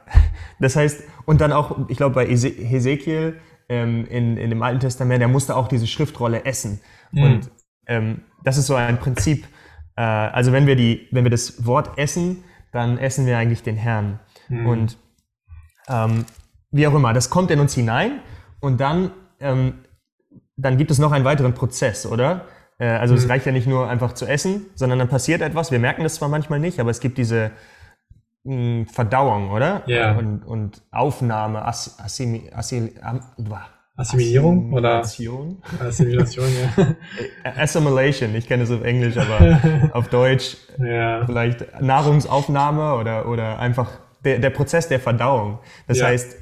[0.61, 4.81] das heißt, und dann auch, ich glaube bei Ese- Hesekiel ähm, in, in dem Alten
[4.81, 6.81] Testament, der musste auch diese Schriftrolle essen.
[7.13, 7.51] Und
[7.87, 9.47] ähm, das ist so ein Prinzip,
[9.97, 13.77] äh, also wenn wir, die, wenn wir das Wort essen, dann essen wir eigentlich den
[13.77, 14.19] Herrn.
[14.67, 14.99] Und
[15.89, 16.25] ähm,
[16.71, 18.21] wie auch immer, das kommt in uns hinein
[18.61, 19.75] und dann, ähm,
[20.63, 22.47] dann gibt es noch einen weiteren Prozess, oder?
[22.79, 25.71] Äh, also es reicht ja nicht nur einfach zu essen, sondern dann passiert etwas.
[25.71, 27.51] Wir merken das zwar manchmal nicht, aber es gibt diese
[28.45, 29.83] mh, Verdauung, oder?
[29.87, 30.13] Ja.
[30.17, 32.93] Und, und Aufnahme, As, Assimi, Assil.
[33.95, 35.63] Assimilierung oder Assimilation?
[35.79, 36.47] Assimilation,
[36.77, 36.87] ja.
[37.63, 39.61] Assimilation, ich kenne es auf Englisch, aber
[39.93, 41.27] auf Deutsch ja.
[41.27, 43.91] vielleicht Nahrungsaufnahme oder, oder einfach
[44.25, 45.59] der, der Prozess der Verdauung.
[45.87, 46.07] Das Ja.
[46.07, 46.37] heißt,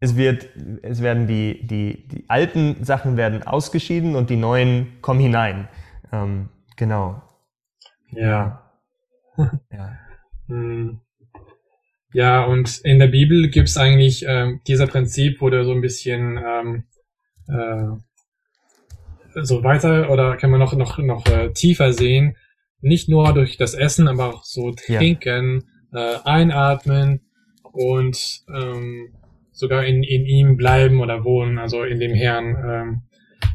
[0.00, 0.48] es wird,
[0.82, 5.68] es werden die, die, die alten Sachen werden ausgeschieden und die neuen kommen hinein.
[6.12, 7.22] Ähm, genau.
[8.10, 8.64] Ja.
[9.70, 9.96] Ja.
[10.48, 11.00] Hm.
[12.12, 16.84] Ja, und in der Bibel gibt's eigentlich ähm, dieser Prinzip wurde so ein bisschen ähm,
[17.46, 17.98] äh,
[19.42, 22.36] so weiter oder kann man noch noch noch äh, tiefer sehen,
[22.80, 24.98] nicht nur durch das Essen, aber auch so Ja.
[24.98, 27.20] trinken, äh, einatmen
[27.62, 29.14] und ähm,
[29.58, 32.56] sogar in, in ihm bleiben oder wohnen, also in dem Herrn.
[32.66, 33.02] Ähm,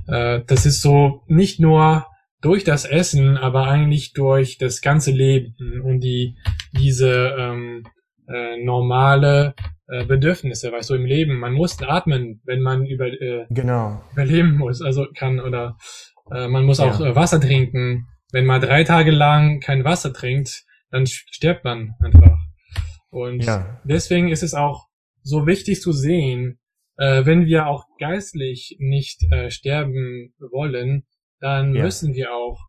[0.08, 2.06] äh, das ist so nicht nur
[2.42, 6.36] durch das Essen, aber eigentlich durch das ganze Leben und die
[6.78, 7.84] diese ähm,
[8.28, 9.54] äh, normale
[9.88, 11.40] äh, Bedürfnisse, weißt du, im Leben.
[11.40, 14.02] Man muss atmen, wenn man über, äh, Genau.
[14.12, 15.78] überleben muss, also kann oder
[16.32, 17.08] äh, man muss auch Ja.
[17.12, 18.08] äh, Wasser trinken.
[18.32, 22.38] Wenn man drei Tage lang kein Wasser trinkt, dann stirbt man einfach.
[23.10, 23.80] Und Ja.
[23.84, 24.88] deswegen ist es auch
[25.24, 26.60] so wichtig zu sehen,
[26.98, 31.06] äh, wenn wir auch geistlich nicht äh, sterben wollen,
[31.40, 31.84] dann Ja.
[31.84, 32.60] müssen wir auch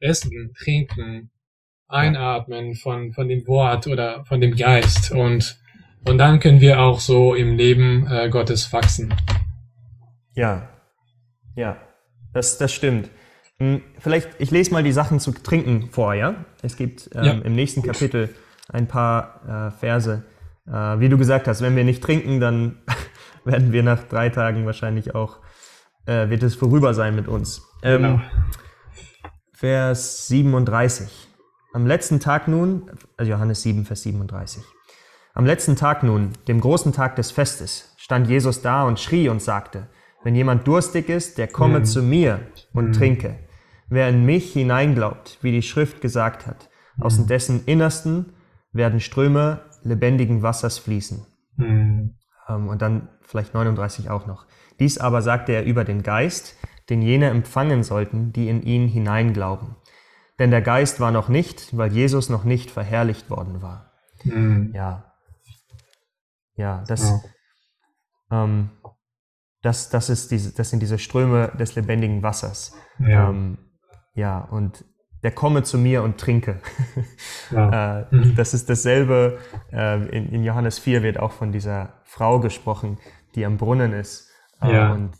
[0.00, 1.30] essen, trinken,
[1.88, 5.58] einatmen von, von dem Wort oder von dem Geist und,
[6.06, 9.14] und dann können wir auch so im Leben äh, Gottes wachsen.
[10.34, 10.68] Ja,
[11.56, 11.76] ja,
[12.32, 13.10] das, das stimmt.
[13.58, 16.44] Hm, Vielleicht, ich lese mal die Sachen zu trinken vor, ja?
[16.62, 17.32] Es gibt ähm, Ja.
[17.42, 18.34] im nächsten Kapitel
[18.68, 20.24] ein paar äh, Verse.
[20.66, 22.78] Äh, wie du gesagt hast, wenn wir nicht trinken, dann
[23.44, 25.38] werden wir nach drei Tagen wahrscheinlich auch,
[26.06, 27.62] äh, wird es vorüber sein mit uns.
[27.82, 28.20] Ähm, Genau.
[29.52, 31.28] Vers 37.
[31.72, 34.62] Am letzten Tag nun, also Johannes 7, Vers 37.
[35.32, 39.42] Am letzten Tag nun, dem großen Tag des Festes, stand Jesus da und schrie und
[39.42, 39.88] sagte,
[40.22, 42.40] wenn jemand durstig ist, der komme zu mir
[42.72, 43.38] und trinke.
[43.88, 46.68] Wer in mich hineinglaubt, wie die Schrift gesagt hat,
[47.00, 48.32] aus dessen Innersten
[48.74, 51.26] werden Ströme lebendigen Wassers fließen.
[51.56, 52.16] Hm.
[52.48, 54.46] Ähm, und dann vielleicht 39 auch noch.
[54.78, 56.56] Dies aber sagte er über den Geist,
[56.90, 59.76] den jene empfangen sollten, die in ihn hineinglauben.
[60.38, 63.92] Denn der Geist war noch nicht, weil Jesus noch nicht verherrlicht worden war.
[64.22, 64.72] Hm.
[64.74, 65.12] Ja.
[66.56, 67.10] Ja, das,
[68.30, 68.44] Ja.
[68.44, 68.70] ähm,
[69.62, 72.76] das, das, ist diese, das sind diese Ströme des lebendigen Wassers.
[72.98, 73.30] Ja.
[73.30, 73.58] Ähm,
[74.14, 74.84] ja, und
[75.24, 76.60] der komme zu mir und trinke.
[77.50, 78.00] Ja.
[78.12, 79.38] Äh, Das ist dasselbe,
[79.72, 82.98] äh, in, in Johannes 4 wird auch von dieser Frau gesprochen,
[83.34, 84.30] die am Brunnen ist
[84.62, 84.92] äh, Ja.
[84.92, 85.12] und,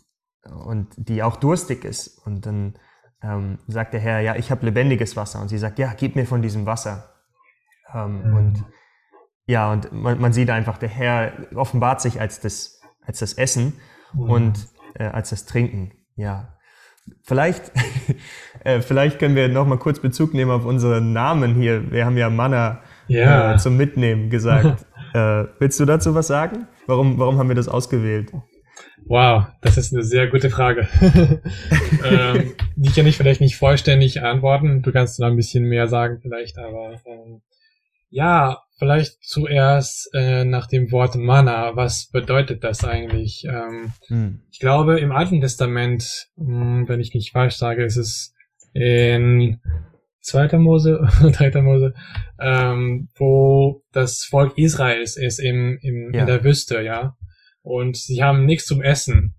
[0.65, 2.19] und die auch durstig ist.
[2.25, 2.75] Und dann
[3.21, 5.41] ähm, sagt der Herr, ja, ich habe lebendiges Wasser.
[5.41, 7.09] Und sie sagt, ja, gib mir von diesem Wasser.
[7.93, 8.35] Ähm, Mhm.
[8.37, 8.65] Und
[9.47, 13.73] ja, und man, man sieht einfach, der Herr offenbart sich als das, als das Essen
[14.13, 14.29] Mhm.
[14.29, 15.91] und als das Trinken.
[16.15, 16.57] Ja.
[17.23, 17.71] Vielleicht,
[18.65, 21.91] äh, vielleicht können wir noch mal kurz Bezug nehmen auf unseren Namen hier.
[21.91, 23.53] Wir haben ja Manna Ja.
[23.53, 24.85] äh, zum Mitnehmen gesagt.
[25.13, 26.67] äh, willst du dazu was sagen?
[26.87, 28.31] Warum, warum haben wir das ausgewählt?
[29.07, 30.87] Wow, das ist eine sehr gute Frage.
[32.03, 34.81] ähm, die kann ich vielleicht nicht vollständig antworten.
[34.81, 37.41] Du kannst da ein bisschen mehr sagen vielleicht, aber ähm,
[38.09, 41.75] ja, vielleicht zuerst äh, nach dem Wort Manna.
[41.75, 43.45] Was bedeutet das eigentlich?
[43.47, 44.41] Ähm, Hm.
[44.51, 48.33] ich glaube, im Alten Testament, mh, wenn ich nicht falsch sage, ist es
[48.75, 49.59] in
[50.21, 51.93] zweiter Mose, dritter Mose,
[52.39, 56.21] ähm, wo das Volk Israels ist im, im, Ja.
[56.21, 57.15] in der Wüste, ja.
[57.61, 59.35] Und sie haben nichts zum Essen.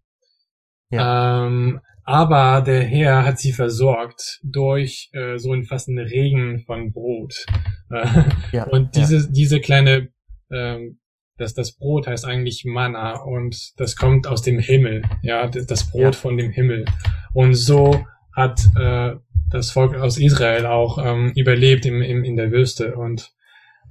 [0.90, 6.92] Ähm, aber der Herr hat sie versorgt durch äh, so einen fast einen Regen von
[6.92, 7.46] Brot.
[8.53, 10.09] Ja, und diese, diese kleine,
[10.51, 10.99] ähm,
[11.37, 15.90] das, das Brot heißt eigentlich Manna und das kommt aus dem Himmel, ja, das, das
[15.90, 16.12] Brot Ja.
[16.12, 16.85] von dem Himmel.
[17.33, 18.05] Und so
[18.37, 19.16] hat äh,
[19.51, 22.94] das Volk aus Israel auch ähm, überlebt im, im, in der Wüste.
[22.96, 23.33] Und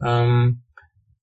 [0.06, 0.62] ähm,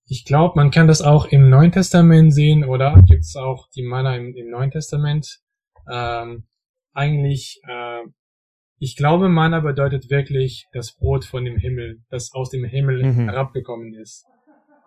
[0.05, 3.01] ich glaube, man kann das auch im Neuen Testament sehen, oder?
[3.07, 5.39] Gibt es auch die Manna im, im Neuen Testament?
[5.89, 6.43] Ähm,
[6.93, 8.01] eigentlich, äh,
[8.79, 13.29] ich glaube, Manna bedeutet wirklich das Brot von dem Himmel, das aus dem Himmel Mhm.
[13.29, 14.25] herabgekommen ist.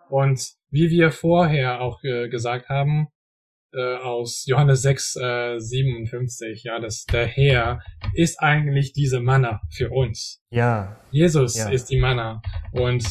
[0.09, 3.07] Und wie wir vorher auch äh, gesagt haben,
[3.77, 7.81] äh, aus Johannes 6, äh, 57, ja, dass der Herr
[8.13, 10.41] ist eigentlich diese Manna für uns.
[10.49, 11.69] Ja, Jesus Ja.
[11.69, 13.05] ist die Manna und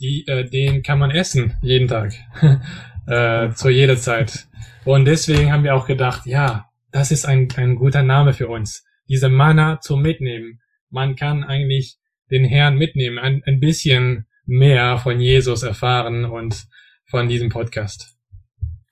[0.00, 2.12] die, äh, den kann man essen jeden Tag,
[3.06, 4.48] äh, zu jeder Zeit.
[4.84, 8.84] Und deswegen haben wir auch gedacht, ja, das ist ein, ein guter Name für uns,
[9.08, 10.60] diese Manna zu mitnehmen.
[10.90, 11.98] Man kann eigentlich
[12.30, 16.66] den Herrn mitnehmen, ein, ein bisschen mehr von Jesus erfahren und
[17.10, 18.16] von diesem Podcast.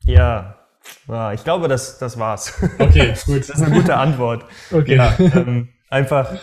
[0.04, 0.52] ja.
[1.08, 2.52] Ja, ich glaube, das, das war's.
[2.78, 3.40] Okay, gut.
[3.48, 4.44] Das ist eine gute Antwort.
[4.72, 4.96] Okay.
[4.96, 6.34] Ja, ähm, einfach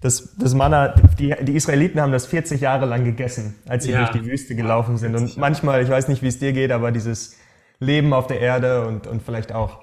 [0.00, 3.98] das, das Manna, die, die Israeliten haben das 40 Jahre lang gegessen, als sie Ja.
[3.98, 5.12] durch die Wüste gelaufen sind.
[5.16, 7.36] 40 Und manchmal, ich weiß nicht, wie es dir geht, aber dieses
[7.78, 9.78] Leben auf der Erde und, und vielleicht auch,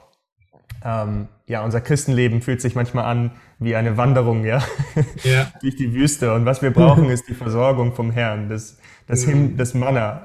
[0.83, 4.59] ähm, ja, unser Christenleben fühlt sich manchmal an wie eine Wanderung, ja,
[5.23, 5.47] Ja.
[5.61, 6.33] durch die Wüste.
[6.33, 10.21] Und was wir brauchen, ist die Versorgung vom Herrn, das, das, Him das Manna.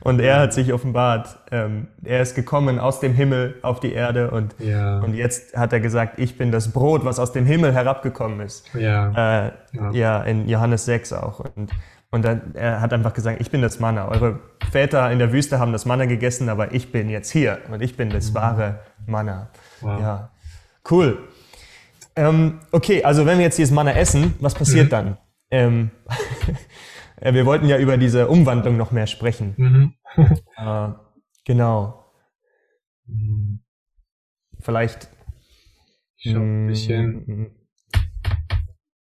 [0.00, 1.38] Und er hat sich offenbart.
[1.52, 5.00] Ähm, er ist gekommen aus dem Himmel auf die Erde und, Ja.
[5.00, 8.72] und jetzt hat er gesagt, ich bin das Brot, was aus dem Himmel herabgekommen ist.
[8.74, 9.10] Ja.
[9.46, 9.90] Äh, Ja.
[9.92, 10.22] ja.
[10.22, 11.40] in Johannes 6 auch.
[11.54, 11.70] Und,
[12.10, 14.08] und dann, er hat einfach gesagt, ich bin das Manna.
[14.08, 14.38] Eure
[14.72, 17.96] Väter in der Wüste haben das Manna gegessen, aber ich bin jetzt hier und ich
[17.98, 19.48] bin das wahre Manna.
[19.80, 20.00] Wow.
[20.00, 20.32] Ja,
[20.90, 21.28] cool.
[22.14, 25.18] Ähm, okay, also wenn wir jetzt dieses Manna essen, was passiert dann?
[25.50, 25.90] Ähm,
[27.16, 29.54] äh, wir wollten ja über diese Umwandlung noch mehr sprechen.
[29.56, 29.94] Mhm.
[30.56, 30.88] Äh,
[31.44, 32.04] genau.
[33.06, 33.60] Mhm.
[34.60, 35.08] Vielleicht.
[36.16, 37.06] Ich schau ein bisschen.
[37.26, 37.46] Mm,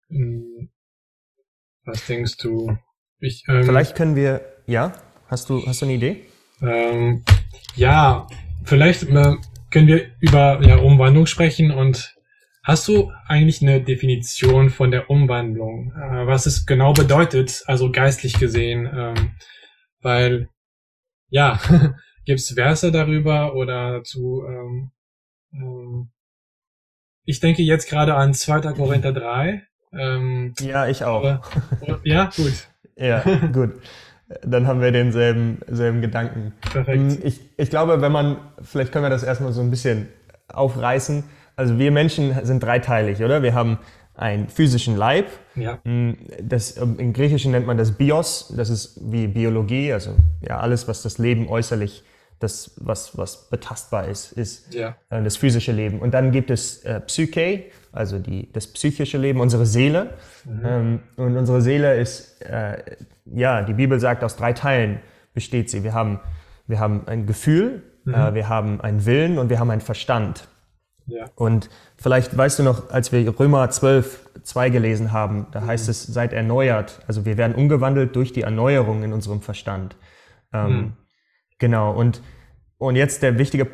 [0.09, 0.69] Mhm.
[1.85, 2.77] Was denkst du?
[3.19, 4.41] Ich, ähm, Vielleicht können wir.
[4.67, 4.93] Ja?
[5.27, 6.25] Hast du, hast du eine Idee?
[6.61, 7.23] Ähm,
[7.75, 8.27] ja,
[8.63, 9.35] vielleicht äh,
[9.73, 12.15] können wir über ja, Umwandlung sprechen und
[12.63, 18.39] hast du eigentlich eine Definition von der Umwandlung, äh, was es genau bedeutet, also geistlich
[18.39, 19.31] gesehen, ähm,
[20.01, 20.47] weil
[21.29, 21.59] ja,
[22.25, 24.91] gibt's Verse darüber oder zu ähm,
[25.51, 26.09] ähm,
[27.25, 28.73] ich denke jetzt gerade an 2.
[28.73, 29.63] Korinther 3.
[29.93, 31.23] Ähm, Ja, ich auch.
[31.23, 33.81] aber, ja, gut, Ja, gut.
[34.43, 36.53] Dann haben wir denselben selben Gedanken.
[36.71, 36.99] perfekt.
[37.01, 40.07] Mm, Ich, ich glaube, wenn man, vielleicht können wir das erstmal so ein bisschen
[40.47, 41.23] aufreißen.
[41.55, 43.43] Also wir Menschen sind dreiteilig, oder?
[43.43, 43.77] Wir haben
[44.15, 45.27] einen physischen Leib.
[45.55, 48.53] Ja, Mm, Das, ähm, Im Griechischen nennt man das Bios.
[48.55, 50.15] Das ist wie Biologie, also
[50.47, 52.03] ja, alles, was das Leben äußerlich,
[52.39, 55.99] das, was, was betastbar ist, ist ja, äh, das physische Leben.
[55.99, 60.17] Und dann gibt es äh, Psyche, also die, das psychische Leben, unsere Seele.
[60.63, 64.99] Ähm, und unsere Seele ist, äh, ja, die Bibel sagt, aus drei Teilen
[65.33, 65.83] besteht sie.
[65.83, 66.19] Wir haben,
[66.67, 70.47] wir haben ein Gefühl, äh, wir haben einen Willen und wir haben einen Verstand.
[71.05, 75.87] ja, Und vielleicht weißt du noch, als wir Römer 12, 2 gelesen haben, da heißt
[75.87, 77.01] es, seid erneuert.
[77.07, 79.95] Also wir werden umgewandelt durch die Erneuerung in unserem Verstand.
[80.51, 80.93] Ähm,
[81.63, 81.93] Genau.
[81.93, 82.21] Und,
[82.77, 83.67] und jetzt der wichtige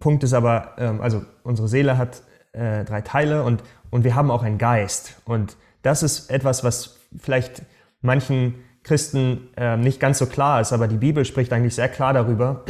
[0.00, 2.22] Punkt ist aber, ähm, also unsere Seele hat
[2.56, 5.20] äh, drei Teile und, und wir haben auch einen Geist.
[5.24, 7.62] Und das ist etwas, was vielleicht
[8.00, 12.12] manchen Christen äh, nicht ganz so klar ist, aber die Bibel spricht eigentlich sehr klar
[12.12, 12.64] darüber.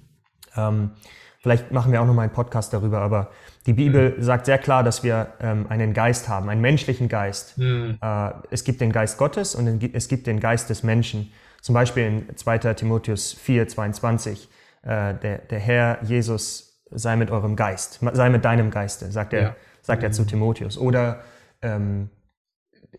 [0.56, 0.90] ähm,
[1.38, 3.30] vielleicht machen wir auch nochmal einen Podcast darüber, aber
[3.66, 7.56] die Bibel sagt sehr klar, dass wir ähm, einen Geist haben, einen menschlichen Geist.
[7.56, 7.98] Hm.
[8.02, 11.32] Äh, es gibt den Geist Gottes und es gibt den Geist des Menschen.
[11.60, 12.58] Zum Beispiel in 2.
[12.74, 14.48] Timotheus 4, 22,
[14.82, 19.42] äh, der, der Herr Jesus sei mit eurem Geist, sei mit deinem Geiste, sagt er,
[19.42, 19.56] Ja.
[19.82, 20.78] sagt er zu Timotheus.
[20.78, 21.20] Oder
[21.62, 22.10] ähm,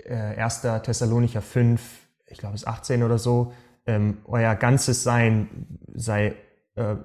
[0.06, 0.62] äh, 1.
[0.84, 1.82] Thessalonicher 5,
[2.28, 3.54] ich glaube es ist 18 oder so,
[3.86, 6.36] ähm, euer ganzes Sein sei,
[6.76, 6.96] äh,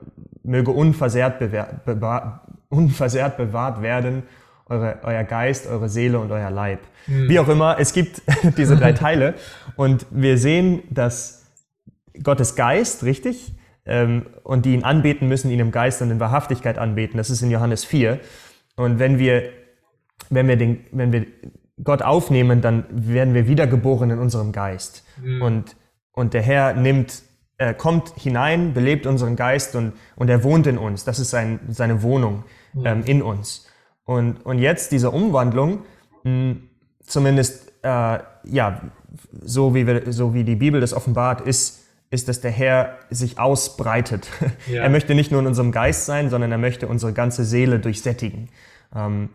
[0.43, 1.39] möge unversehrt,
[1.85, 4.23] bewahr, unversehrt bewahrt werden,
[4.69, 6.81] eure, euer Geist, eure Seele und euer Leib.
[7.07, 8.23] Wie auch immer, es gibt
[8.57, 9.35] diese drei Teile
[9.77, 11.47] und wir sehen, dass
[12.23, 13.55] Gottes Geist, richtig,
[13.87, 17.19] und die ihn anbeten müssen, ihn im Geist und in Wahrhaftigkeit anbeten.
[17.19, 18.19] Das ist in Johannes 4.
[18.77, 19.51] Und wenn wir,
[20.29, 21.27] wenn wir, den, wenn wir
[21.83, 25.05] Gott aufnehmen, dann werden wir wiedergeboren in unserem Geist.
[25.41, 25.77] Und,
[26.13, 27.23] und der Herr nimmt,
[27.59, 31.05] er kommt hinein, belebt unseren Geist und, und er wohnt in uns.
[31.05, 32.45] Das ist sein, seine Wohnung
[32.85, 33.69] ähm, in uns.
[34.05, 35.85] Und, und jetzt diese Umwandlung,
[36.25, 36.57] mh,
[37.05, 38.81] zumindest äh, ja,
[39.43, 43.39] so wie, wir, so wie die Bibel das offenbart, ist, ist, dass der Herr sich
[43.39, 44.29] ausbreitet.
[44.71, 44.83] Ja.
[44.83, 48.49] Er möchte nicht nur in unserem Geist sein, sondern er möchte unsere ganze Seele durchsättigen.
[48.95, 49.29] Ähm,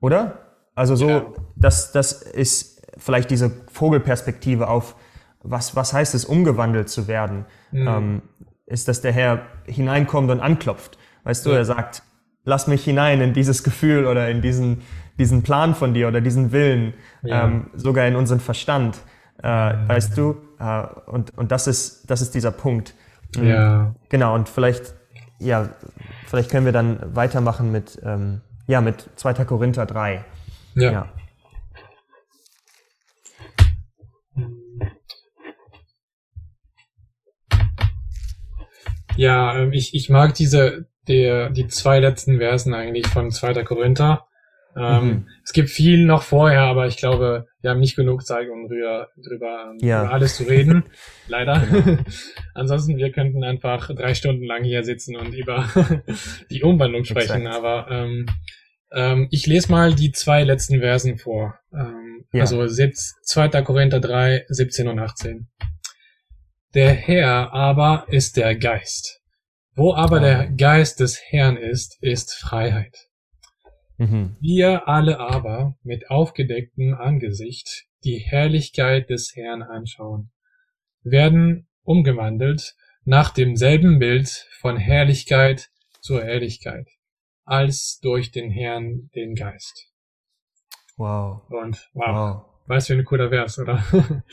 [0.00, 0.38] oder?
[0.74, 1.26] Also so, Ja.
[1.56, 4.96] das, das ist vielleicht diese Vogelperspektive auf,
[5.42, 7.44] was, was heißt es, umgewandelt zu werden?
[7.72, 8.22] Ähm,
[8.66, 10.98] ist, dass der Herr hineinkommt und anklopft.
[11.24, 12.02] Weißt du, er sagt,
[12.44, 14.82] lass mich hinein in dieses Gefühl oder in diesen,
[15.18, 18.98] diesen Plan von dir oder diesen Willen, ähm, sogar in unseren Verstand.
[19.42, 20.36] Äh, Weißt du?
[20.60, 22.94] Äh, und und das, ist, das ist dieser Punkt.
[23.36, 23.94] Ja.
[24.08, 24.94] Genau, und vielleicht,
[25.38, 25.70] ja,
[26.26, 29.44] vielleicht können wir dann weitermachen mit, ähm, ja, mit 2.
[29.44, 30.24] Korinther 3.
[30.74, 30.92] Ja.
[30.92, 31.12] Ja.
[39.16, 43.64] Ja, ähm, ich, ich mag diese, der, die zwei letzten Versen eigentlich von 2.
[43.64, 44.26] Korinther.
[44.76, 45.28] Ähm, Mhm.
[45.44, 49.08] Es gibt viel noch vorher, aber ich glaube, wir haben nicht genug Zeit, um drüber,
[49.16, 50.04] drüber, Ja.
[50.04, 50.84] über alles zu reden.
[51.28, 51.62] Leider.
[52.54, 55.68] Ansonsten, wir könnten einfach drei Stunden lang hier sitzen und über
[56.50, 57.46] die Umwandlung sprechen.
[57.46, 57.56] Exakt.
[57.56, 58.26] Aber ähm,
[58.92, 61.58] ähm, ich lese mal die zwei letzten Versen vor.
[61.72, 62.42] Ähm, Ja.
[62.42, 63.48] Also 2.
[63.62, 65.48] Korinther 3, 17 und 18.
[66.74, 69.20] Der Herr aber ist der Geist.
[69.74, 70.48] Wo aber der.
[70.50, 72.96] Geist des Herrn ist, ist Freiheit.
[74.00, 74.34] Mhm.
[74.40, 80.30] Wir alle aber mit aufgedecktem Angesicht die Herrlichkeit des Herrn anschauen,
[81.02, 85.68] werden umgewandelt nach demselben Bild von Herrlichkeit
[86.00, 86.88] zur Herrlichkeit,
[87.44, 89.90] als durch den Herrn den Geist.
[90.96, 91.42] Wow.
[91.50, 92.44] Und wow, wow.
[92.66, 93.84] was für ein cooler Vers, oder?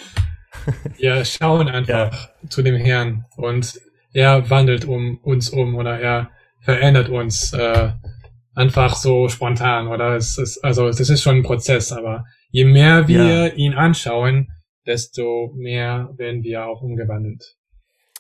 [0.97, 2.49] Wir schauen einfach ja.
[2.49, 3.81] zu dem Herrn und
[4.13, 7.91] er wandelt um uns um oder er verändert uns äh,
[8.57, 13.07] einfach so spontan oder es ist also das ist schon ein Prozess, aber je mehr
[13.07, 13.53] wir ja.
[13.53, 14.51] ihn anschauen,
[14.85, 17.55] desto mehr werden wir auch umgewandelt.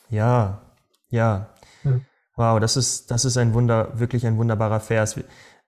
[0.09, 0.61] Ja,
[1.09, 1.49] ja.
[1.81, 2.05] Hm.
[2.35, 5.19] Wow, das ist das ist ein Wunder, wirklich ein wunderbarer Vers,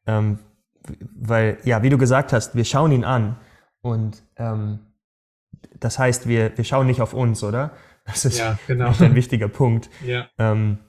[0.06, 0.38] ähm,
[1.16, 3.38] weil ja, wie du gesagt hast, wir schauen ihn an
[3.82, 4.80] und ähm,
[5.80, 7.72] das heißt, wir wir schauen nicht auf uns, oder?
[8.06, 8.92] Das ist ja, genau.
[9.00, 9.90] ein wichtiger Punkt.
[10.06, 10.28] Ja.
[10.38, 10.80] Ähm,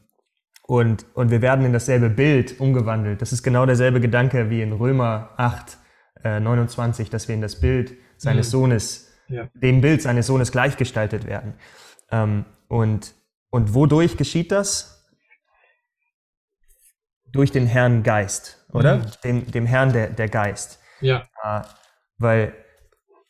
[0.71, 3.21] und, und wir werden in dasselbe Bild umgewandelt.
[3.21, 5.77] Das ist genau derselbe Gedanke wie in Römer 8,
[6.23, 8.51] äh, 29, dass wir in das Bild seines mhm.
[8.53, 9.49] Sohnes, ja.
[9.53, 11.55] dem Bild seines Sohnes gleichgestaltet werden.
[12.13, 13.15] Ähm, und,
[13.51, 15.11] und wodurch geschieht das?
[17.33, 18.99] Durch den Herrn Geist, oder?
[18.99, 19.05] Mhm.
[19.25, 20.79] Dem, dem Herrn der, der Geist.
[21.01, 21.27] Ja.
[21.43, 21.63] Äh,
[22.19, 22.53] weil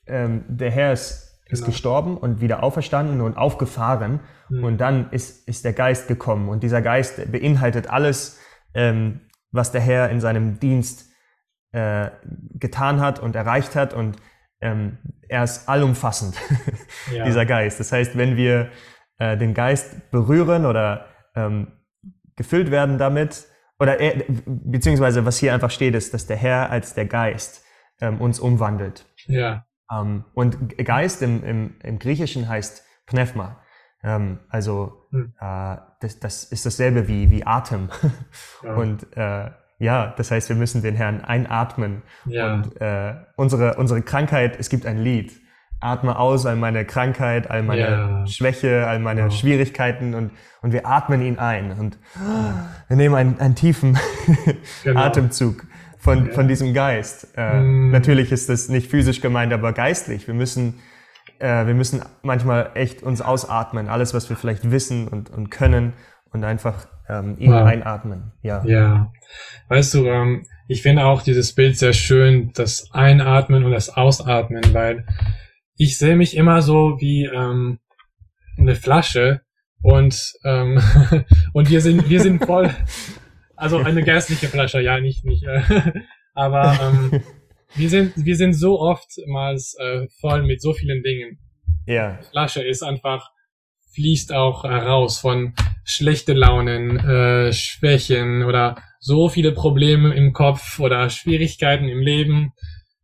[0.07, 1.67] ähm, der Herr ist, ist genau.
[1.67, 4.21] gestorben und wieder auferstanden und aufgefahren
[4.51, 4.65] Mhm.
[4.65, 6.49] Und dann ist, ist der Geist gekommen.
[6.49, 8.39] Und dieser Geist beinhaltet alles,
[8.75, 9.21] ähm,
[9.53, 11.11] was der Herr in seinem Dienst
[11.73, 12.11] äh,
[12.55, 13.95] getan hat und erreicht hat.
[13.95, 14.17] Und
[14.61, 14.99] ähm,
[15.29, 16.37] er ist allumfassend,
[17.15, 17.25] ja.
[17.25, 17.81] dieser Geist.
[17.81, 18.71] Das heißt, wenn wir
[19.19, 21.69] äh, den Geist berühren oder ähm,
[22.37, 23.47] gefüllt werden damit,
[23.79, 27.65] oder er, beziehungsweise was hier einfach steht, ist, dass der Herr als der Geist
[28.03, 29.07] ähm, uns umwandelt.
[29.27, 29.65] Ja.
[29.91, 33.61] Ähm, und Geist im, im, im Griechischen heißt Pneuma.
[34.03, 35.34] Ähm, also hm.
[35.41, 37.91] äh, das, das ist dasselbe wie, wie Atem.
[38.62, 38.74] Ja.
[38.74, 42.03] Und äh, ja, das heißt, wir müssen den Herrn einatmen.
[42.26, 42.53] Ja.
[42.53, 45.32] Und äh, unsere, unsere Krankheit, es gibt ein Lied.
[45.80, 48.26] Atme aus all meine Krankheit, all meine ja.
[48.26, 49.32] Schwäche, all meine wow.
[49.32, 51.72] Schwierigkeiten und, und wir atmen ihn ein.
[51.72, 51.99] Und
[52.88, 53.99] wir nehmen einen, einen tiefen
[54.84, 55.01] genau.
[55.05, 55.64] Atemzug
[56.01, 56.33] von, ja.
[56.33, 57.29] von diesem Geist.
[57.37, 57.91] Äh, mm.
[57.91, 60.27] Natürlich ist das nicht physisch gemeint, aber geistlich.
[60.27, 60.75] Wir müssen
[61.41, 65.95] äh, wir müssen manchmal echt uns ausatmen, alles, was wir vielleicht wissen und, und können
[66.33, 67.67] und einfach ähm, ihn wow.
[67.67, 68.33] einatmen.
[68.43, 68.63] Ja.
[68.65, 69.13] Ja.
[69.69, 74.63] Weißt du, ähm, ich finde auch dieses Bild sehr schön, das Einatmen und das Ausatmen,
[74.73, 75.07] weil
[75.77, 77.79] ich sehe mich immer so wie ähm,
[78.59, 79.41] eine Flasche
[79.83, 80.79] und ähm,
[81.55, 82.71] und wir sind wir sind voll,
[83.61, 85.63] also eine geistliche Flasche, ja nicht nicht, äh,
[86.35, 87.23] aber ähm,
[87.75, 91.39] wir sind, wir sind so oftmals äh, voll mit so vielen Dingen.
[91.87, 92.19] Ja.
[92.21, 93.31] Die Flasche ist einfach,
[93.95, 95.55] fließt auch heraus von
[95.85, 102.53] schlechte Launen, äh, Schwächen oder so viele Probleme im Kopf oder Schwierigkeiten im Leben.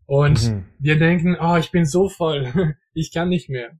[0.06, 0.66] Und mhm.
[0.78, 3.72] wir denken, oh, ich bin so voll, ich kann nicht mehr.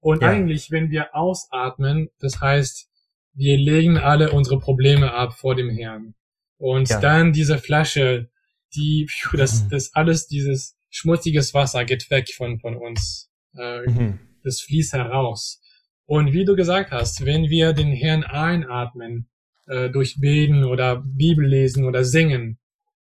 [0.00, 0.28] Und ja.
[0.28, 2.90] eigentlich, wenn wir ausatmen, das heißt,
[3.36, 6.14] wir legen alle unsere Probleme ab vor dem Herrn.
[6.58, 7.00] Und ja.
[7.00, 8.30] dann diese Flasche
[8.74, 9.68] die, pfiuh, das, mhm.
[9.70, 13.30] das alles, dieses schmutziges Wasser geht weg von, von uns.
[13.56, 14.18] Äh, mhm.
[14.42, 15.60] Das fließt heraus.
[16.06, 19.28] Und wie du gesagt hast, wenn wir den Herrn einatmen,
[19.66, 22.58] äh, durch Beten oder Bibel lesen oder singen,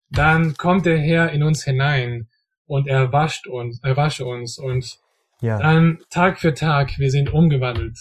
[0.09, 2.27] dann kommt der Herr in uns hinein
[2.65, 4.99] und er wascht uns, er wascht uns und
[5.41, 5.57] ja.
[5.59, 7.97] dann Tag für Tag, wir sind umgewandelt.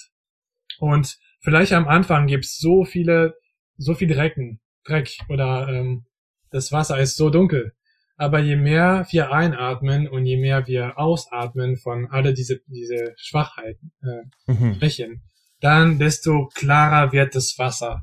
[0.78, 3.36] Und vielleicht am Anfang gibt's so viele,
[3.76, 6.06] so viel Drecken, Dreck oder ähm,
[6.50, 7.72] das Wasser ist so dunkel.
[8.16, 13.92] Aber je mehr wir einatmen und je mehr wir ausatmen von alle diese, diese Schwachheiten,
[14.02, 14.74] äh, mhm.
[14.74, 15.22] Schwächen,
[15.60, 18.02] dann desto klarer wird das Wasser.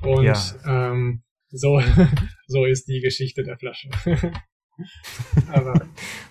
[0.00, 0.36] Und ja.
[0.66, 1.82] ähm, so,
[2.46, 3.90] so ist die Geschichte der Flasche.
[5.52, 5.74] Aber,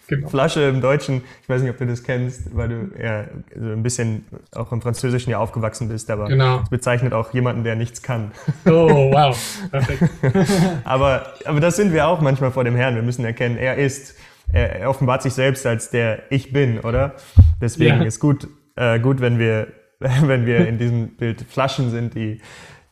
[0.08, 0.30] genau.
[0.30, 3.84] Flasche im Deutschen, ich weiß nicht, ob du das kennst, weil du eher so ein
[3.84, 6.62] bisschen auch im Französischen ja aufgewachsen bist, aber genau.
[6.64, 8.32] es bezeichnet auch jemanden, der nichts kann.
[8.66, 9.38] Oh, wow.
[9.72, 10.04] Perfekt.
[10.84, 12.96] aber, aber das sind wir auch manchmal vor dem Herrn.
[12.96, 14.16] Wir müssen erkennen, er ist,
[14.52, 17.16] er, er offenbart sich selbst als der Ich Bin, oder?
[17.62, 18.04] Deswegen ja.
[18.04, 19.68] ist gut, äh, gut, wenn wir,
[20.00, 22.42] wenn wir in diesem Bild Flaschen sind, die,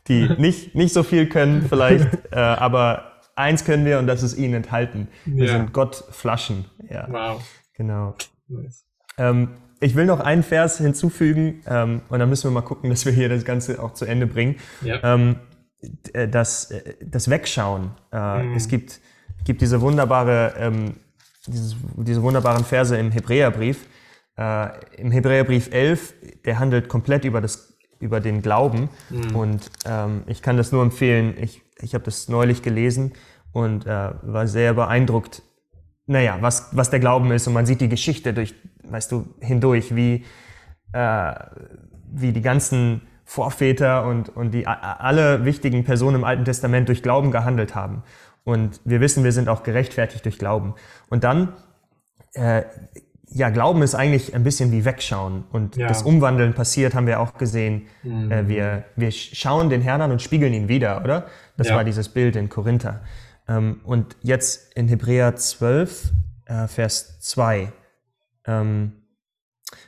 [0.08, 3.09] die nicht, nicht so viel können vielleicht, äh, aber
[3.40, 5.08] eins können wir und das ist ihn enthalten.
[5.24, 5.52] Wir ja.
[5.52, 6.66] sind Gott Flaschen.
[6.88, 7.06] Ja.
[7.10, 7.42] Wow.
[7.74, 8.14] Genau.
[8.48, 8.84] Nice.
[9.18, 13.06] Ähm, ich will noch einen Vers hinzufügen ähm, und dann müssen wir mal gucken, dass
[13.06, 14.56] wir hier das Ganze auch zu Ende bringen.
[14.82, 15.00] Ja.
[15.02, 15.36] Ähm,
[16.12, 17.90] äh, das, äh, das Wegschauen.
[18.12, 18.54] Äh, mhm.
[18.54, 19.00] Es gibt,
[19.44, 20.94] gibt diese wunderbare, ähm,
[21.46, 23.86] dieses, diese wunderbaren Verse im Hebräerbrief.
[24.36, 26.14] Äh, Im Hebräerbrief 11,
[26.44, 28.88] der handelt komplett über das über den Glauben.
[29.10, 29.36] Mhm.
[29.36, 31.34] Und ähm, ich kann das nur empfehlen.
[31.38, 33.12] Ich, ich habe das neulich gelesen
[33.52, 35.42] und äh, war sehr beeindruckt,
[36.06, 39.94] naja, was, was der Glauben ist und man sieht die Geschichte durch, weißt du, hindurch,
[39.94, 40.24] wie,
[40.92, 41.32] äh,
[42.12, 47.30] wie die ganzen Vorväter und, und die, alle wichtigen Personen im Alten Testament durch Glauben
[47.30, 48.02] gehandelt haben.
[48.42, 50.74] Und wir wissen, wir sind auch gerechtfertigt durch Glauben.
[51.10, 51.52] Und dann,
[52.34, 52.62] äh,
[53.32, 55.44] ja, Glauben ist eigentlich ein bisschen wie Wegschauen.
[55.52, 55.86] Und Ja.
[55.86, 57.86] das Umwandeln passiert, haben wir auch gesehen.
[58.02, 58.32] Mhm.
[58.32, 61.26] Äh, wir, wir schauen den Herrn an und spiegeln ihn wieder, oder?
[61.56, 61.76] Das Ja.
[61.76, 63.00] war dieses Bild in Korinther.
[63.50, 66.12] Ähm, und jetzt in Hebräer 12,
[66.46, 67.72] äh, Vers 2.
[68.46, 68.92] Ähm,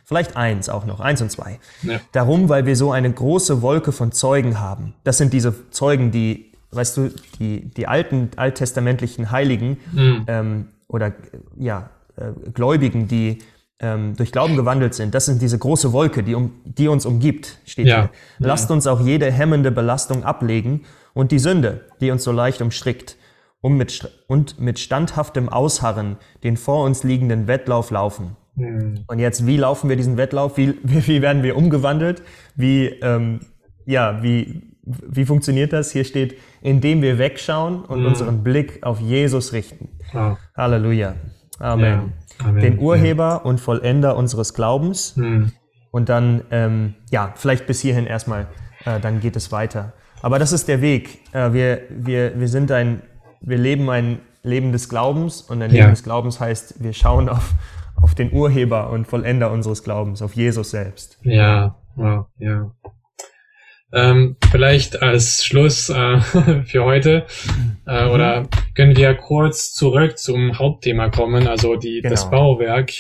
[0.05, 1.59] vielleicht eins auch noch, eins und zwei.
[1.83, 2.01] Ja.
[2.13, 4.95] Darum, weil wir so eine große Wolke von Zeugen haben.
[5.05, 10.25] Das sind diese Zeugen, die, weißt du, die, die alten alttestamentlichen Heiligen Mhm.
[10.27, 11.13] ähm, oder
[11.57, 13.39] ja, äh, Gläubigen, die
[13.81, 15.15] ähm, durch Glauben gewandelt sind.
[15.15, 18.03] Das sind diese große Wolke, die, um, die uns umgibt, steht Ja.
[18.03, 18.11] hier.
[18.39, 20.85] Lasst uns auch jede hemmende Belastung ablegen
[21.15, 23.17] und die Sünde, die uns so leicht umstrickt,
[23.63, 28.37] um mit, und mit standhaftem Ausharren den vor uns liegenden Wettlauf laufen.
[28.57, 29.05] Mhm.
[29.07, 30.59] Und jetzt, wie laufen wir diesen Wettlauf?
[30.59, 32.23] Wie, wie, werden wir umgewandelt?
[32.55, 33.41] Wie, ähm,
[33.87, 35.93] ja, wie, wie funktioniert das?
[35.93, 39.89] Hier steht, indem wir wegschauen und unseren Blick auf Jesus richten.
[40.13, 40.37] Wow.
[40.57, 41.15] Halleluja.
[41.59, 41.85] Amen.
[41.85, 42.47] Ja.
[42.47, 42.61] Amen.
[42.61, 45.17] Den Urheber und Vollender unseres Glaubens.
[45.17, 45.53] Mhm.
[45.93, 48.49] Und dann, ähm, ja, vielleicht bis hierhin erstmal,
[48.85, 49.93] äh, dann geht es weiter.
[50.23, 51.21] Aber das ist der Weg.
[51.33, 53.03] Äh, wir, wir, wir sind ein,
[53.43, 55.83] wir leben ein Leben des Glaubens und ein Ja.
[55.83, 57.53] Leben des Glaubens heißt, wir schauen auf,
[58.01, 61.19] auf den Urheber und Vollender unseres Glaubens, auf Jesus selbst.
[61.23, 62.73] Ja, wow, ja.
[63.95, 66.21] Ähm, vielleicht als Schluss äh,
[66.65, 67.27] für heute
[67.87, 68.11] äh, Mhm.
[68.11, 72.31] oder können wir kurz zurück zum Hauptthema kommen, also die, das Genau.
[72.57, 72.91] Bauwerk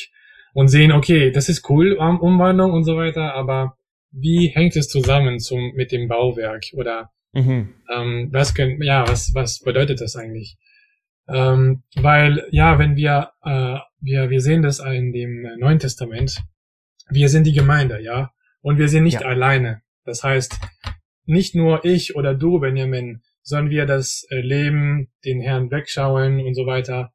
[0.53, 3.78] und sehen, okay, das ist cool, um, Umwandlung und so weiter, aber
[4.11, 7.74] wie hängt es zusammen zum, mit dem Bauwerk oder Mhm.
[7.95, 10.59] ähm, was können, ja, was, was bedeutet das eigentlich?
[11.28, 16.43] Ähm, weil, ja, wenn wir, äh, wir, wir sehen das in dem Neuen Testament,
[17.09, 19.26] wir sind die Gemeinde, ja, und wir sind nicht Ja.
[19.28, 19.83] alleine.
[20.05, 20.59] Das heißt,
[21.24, 26.55] nicht nur ich oder du, Benjamin, sondern wir das äh, Leben, den Herrn wegschauen und
[26.55, 27.12] so weiter.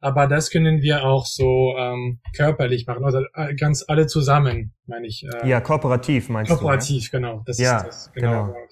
[0.00, 5.06] Aber das können wir auch so ähm, körperlich machen, also äh, ganz alle zusammen, meine
[5.06, 5.24] ich.
[5.24, 7.42] Äh, Ja, kooperativ meinst Kooperativ, genau.
[7.46, 8.65] Das Ja, ist das genaue genau.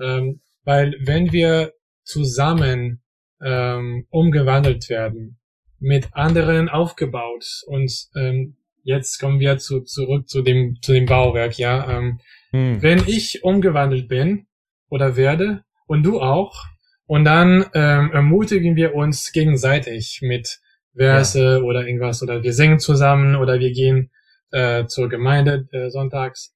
[0.00, 1.72] Ähm, weil wenn wir
[2.04, 3.02] zusammen
[3.42, 5.38] ähm, umgewandelt werden,
[5.80, 11.58] mit anderen aufgebaut und ähm, jetzt kommen wir zu, zurück zu dem zu dem Bauwerk,
[11.58, 11.98] ja.
[11.98, 12.20] Ähm?
[12.50, 12.82] Mhm.
[12.82, 14.46] wenn ich umgewandelt bin
[14.88, 16.64] oder werde und du auch
[17.06, 20.58] und dann ähm, ermutigen wir uns gegenseitig mit
[20.96, 24.10] Verse oder irgendwas oder wir singen zusammen oder wir gehen
[24.50, 26.54] äh, zur Gemeinde äh, sonntags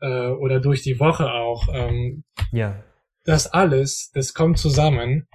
[0.00, 1.68] äh, oder durch die Woche auch.
[1.72, 2.82] Ähm, Ja.
[3.24, 5.26] das alles, das kommt zusammen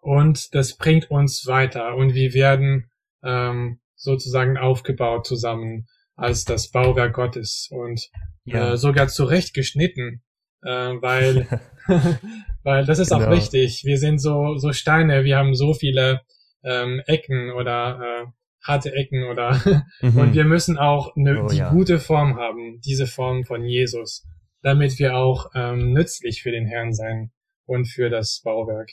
[0.00, 2.90] und das bringt uns weiter und wir werden
[3.22, 5.86] ähm, sozusagen aufgebaut zusammen
[6.16, 8.08] als das Bauwerk Gottes und
[8.44, 8.72] Ja.
[8.72, 10.22] äh, sogar zurecht geschnitten,
[10.62, 11.46] äh, weil
[12.62, 13.32] weil das ist auch Genau.
[13.32, 13.82] wichtig.
[13.84, 16.20] Wir sind so so Steine, wir haben so viele
[16.62, 18.26] ähm, Ecken oder äh,
[18.66, 19.60] harte Ecken oder
[20.02, 20.18] Mhm.
[20.18, 21.70] und wir müssen auch ne, Oh, die ja.
[21.70, 24.26] gute Form haben, diese Form von Jesus,
[24.62, 27.30] damit wir auch ähm, nützlich für den Herrn sein
[27.66, 28.90] und für das Bauwerk.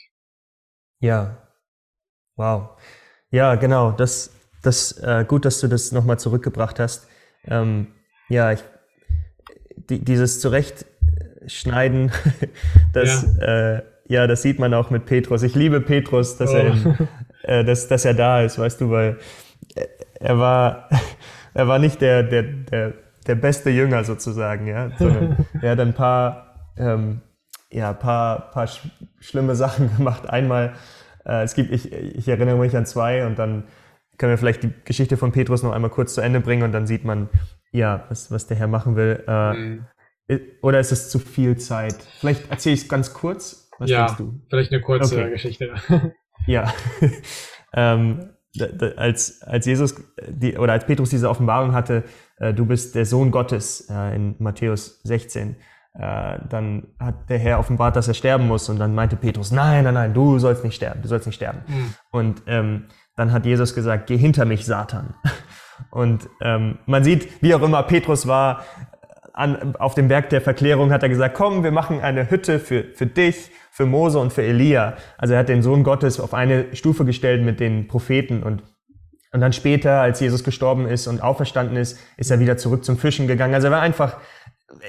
[1.00, 1.38] Ja.
[2.36, 2.80] Wow.
[3.32, 3.92] Ja, genau.
[3.92, 4.32] Das,
[4.64, 7.08] das, äh, gut, dass du das nochmal zurückgebracht hast.
[7.46, 7.88] Ähm,
[8.30, 8.60] ja, ich,
[9.90, 12.12] die, dieses Zurechtschneiden,
[12.94, 15.44] das, äh, ja, das sieht man auch mit Petrus.
[15.44, 16.74] Ich liebe Petrus, dass, er, Oh.
[16.74, 17.08] in,
[17.44, 19.18] äh, dass, dass er da ist, weißt du, weil
[20.20, 20.90] er war,
[21.54, 22.94] er war nicht der, der, der,
[23.26, 27.22] der beste Jünger sozusagen, ja, sondern er hat ein paar, ähm,
[27.70, 28.82] ja, paar, paar sch
[29.20, 30.30] schlimme Sachen gemacht.
[30.30, 30.74] Einmal,
[31.26, 33.66] äh, es gibt, ich, ich erinnere mich an zwei und dann
[34.18, 36.88] können wir vielleicht die Geschichte von Petrus noch einmal kurz zu Ende bringen und dann
[36.88, 37.30] sieht man,
[37.72, 39.24] ja, was, was der Herr machen will.
[39.28, 39.86] Äh, Mhm.
[40.62, 41.96] Oder ist es zu viel Zeit?
[42.20, 43.70] Vielleicht erzähle ich es ganz kurz.
[43.80, 44.42] Was ja, denkst du?
[44.50, 45.30] vielleicht eine kurze Okay.
[45.32, 45.74] Geschichte.
[46.48, 46.74] Ja.
[47.74, 48.34] ähm,
[48.98, 49.96] als, als Jesus
[50.28, 52.04] die, oder als Petrus diese Offenbarung hatte,
[52.38, 55.56] äh, du bist der Sohn Gottes äh, in Matthäus 16,
[55.94, 59.84] äh, dann hat der Herr offenbart, dass er sterben muss und dann meinte Petrus, nein,
[59.84, 61.60] nein, nein, du sollst nicht sterben, du sollst nicht sterben.
[61.68, 61.94] Mhm.
[62.12, 62.86] Und ähm,
[63.16, 65.16] dann hat Jesus gesagt, geh hinter mich, Satan.
[65.92, 68.64] Und ähm, man sieht, wie auch immer Petrus war,
[69.38, 72.86] an, auf dem Berg der Verklärung hat er gesagt, komm, wir machen eine Hütte für,
[72.94, 74.96] für dich, für Mose und für Elia.
[75.18, 78.64] Also er hat den Sohn Gottes auf eine Stufe gestellt mit den Propheten und
[79.34, 82.98] und dann später, als Jesus gestorben ist und auferstanden ist, ist er wieder zurück zum
[82.98, 83.54] Fischen gegangen.
[83.54, 84.18] Also er war einfach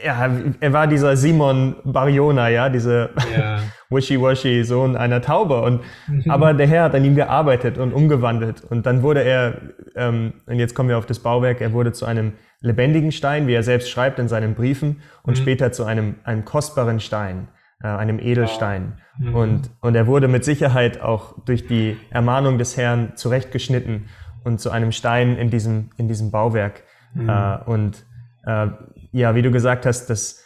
[0.05, 0.31] ja,
[0.61, 3.61] er war dieser Simon Bariona, ja, diese Ja.
[3.91, 5.63] wishy-washy Sohn einer Taube.
[5.63, 5.83] Und,
[6.29, 8.63] aber der Herr hat an ihm gearbeitet und umgewandelt.
[8.65, 9.61] Und dann wurde er,
[9.97, 13.55] ähm, und jetzt kommen wir auf das Bauwerk, er wurde zu einem lebendigen Stein, wie
[13.55, 17.49] er selbst schreibt in seinen Briefen, und später zu einem, einem kostbaren Stein,
[17.83, 19.01] äh, einem Edelstein.
[19.19, 19.35] Mhm.
[19.35, 24.09] Und, und er wurde mit Sicherheit auch durch die Ermahnung des Herrn zurechtgeschnitten
[24.45, 26.83] und zu einem Stein in diesem, in diesem Bauwerk.
[27.17, 28.05] Äh, und
[28.45, 28.69] äh,
[29.13, 30.45] ja, wie du gesagt hast, das,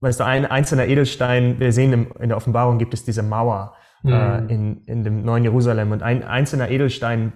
[0.00, 3.74] weißt du, ein einzelner Edelstein, wir sehen im, in der Offenbarung gibt es diese Mauer
[4.04, 4.48] äh, Mhm.
[4.48, 7.32] in, in dem neuen Jerusalem und ein einzelner Edelstein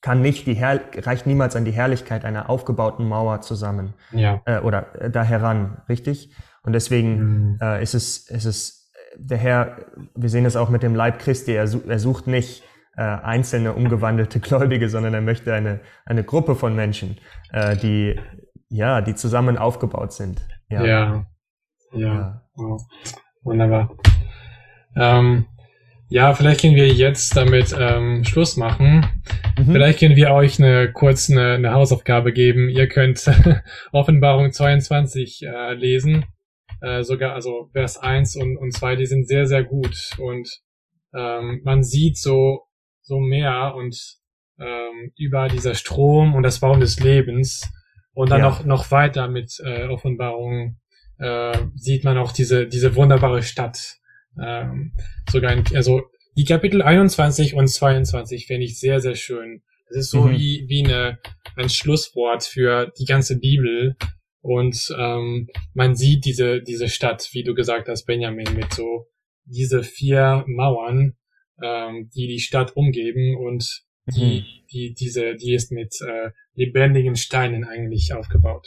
[0.00, 4.40] kann nicht die Herr reicht niemals an die Herrlichkeit einer aufgebauten Mauer zusammen Ja.
[4.44, 6.34] äh, oder äh, da heran, richtig?
[6.62, 7.18] Und deswegen
[7.52, 7.58] Mhm.
[7.60, 9.76] äh, ist es, ist es der Herr,
[10.14, 12.62] wir sehen es auch mit dem Leib Christi, er, er sucht nicht
[12.96, 17.18] äh, einzelne umgewandelte Gläubige, sondern er möchte eine, eine Gruppe von Menschen,
[17.52, 18.20] äh, die,
[18.68, 20.42] ja, die zusammen aufgebaut sind.
[20.68, 20.84] Ja.
[20.84, 21.26] Ja.
[21.92, 22.42] Ja.
[22.54, 22.82] Wow.
[23.42, 23.96] Wunderbar.
[24.96, 25.46] Ähm,
[26.08, 29.06] ja, vielleicht können wir jetzt damit ähm, Schluss machen.
[29.58, 29.72] Mhm.
[29.72, 32.68] Vielleicht können wir euch eine kurz eine, eine Hausaufgabe geben.
[32.68, 33.24] Ihr könnt
[33.92, 36.24] Offenbarung 22 äh, lesen.
[36.80, 40.10] Äh, sogar, also Vers 1 und, und 2, die sind sehr, sehr gut.
[40.18, 40.48] Und
[41.14, 42.62] ähm, man sieht so,
[43.02, 43.96] so mehr und
[44.58, 47.70] ähm, über dieser Strom und das Baum des Lebens.
[48.12, 48.48] Und dann Ja.
[48.48, 50.78] noch, noch weiter mit äh, Offenbarung
[51.18, 53.96] äh, sieht man auch diese, diese wunderbare Stadt.
[54.40, 54.92] Ähm,
[55.30, 56.02] sogar in, also
[56.36, 59.62] die Kapitel 21 und 22 finde ich sehr, sehr schön.
[59.88, 60.32] Das ist so Mhm.
[60.32, 61.18] wie, wie eine,
[61.56, 63.96] ein Schlusswort für die ganze Bibel.
[64.40, 69.06] Und ähm, man sieht diese, diese Stadt, wie du gesagt hast, Benjamin, mit so
[69.44, 71.16] diese vier Mauern,
[71.62, 73.82] ähm, die die Stadt umgeben und
[74.14, 78.66] die, die, diese, die ist mit äh, lebendigen Steinen eigentlich aufgebaut.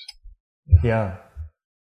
[0.83, 1.19] Ja,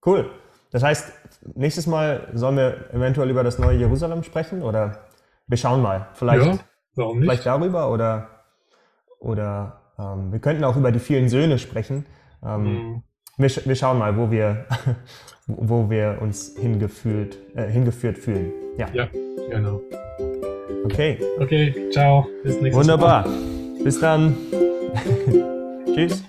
[0.06, 0.32] cool.
[0.74, 1.12] Das heißt,
[1.56, 5.06] nächstes Mal sollen wir eventuell über das neue Jerusalem sprechen oder
[5.48, 6.08] wir schauen mal.
[6.14, 6.58] Vielleicht, ja,
[6.96, 7.28] warum nicht?
[7.30, 8.28] vielleicht darüber oder,
[9.20, 12.06] oder ähm, wir könnten auch über die vielen Söhne sprechen.
[12.46, 13.04] Ähm, Mhm.
[13.38, 14.66] wir, wir schauen mal, wo wir,
[15.48, 18.52] wo wir uns hingefühlt, äh, hingeführt fühlen.
[18.78, 19.08] Ja, Ja,
[19.52, 19.80] genau.
[20.86, 21.20] okay.
[21.40, 22.26] Okay, ciao.
[22.44, 22.80] Bis nächstes Mal.
[22.96, 23.28] Wunderbar.
[23.84, 24.36] Bis dann.
[25.94, 26.24] Tschüss.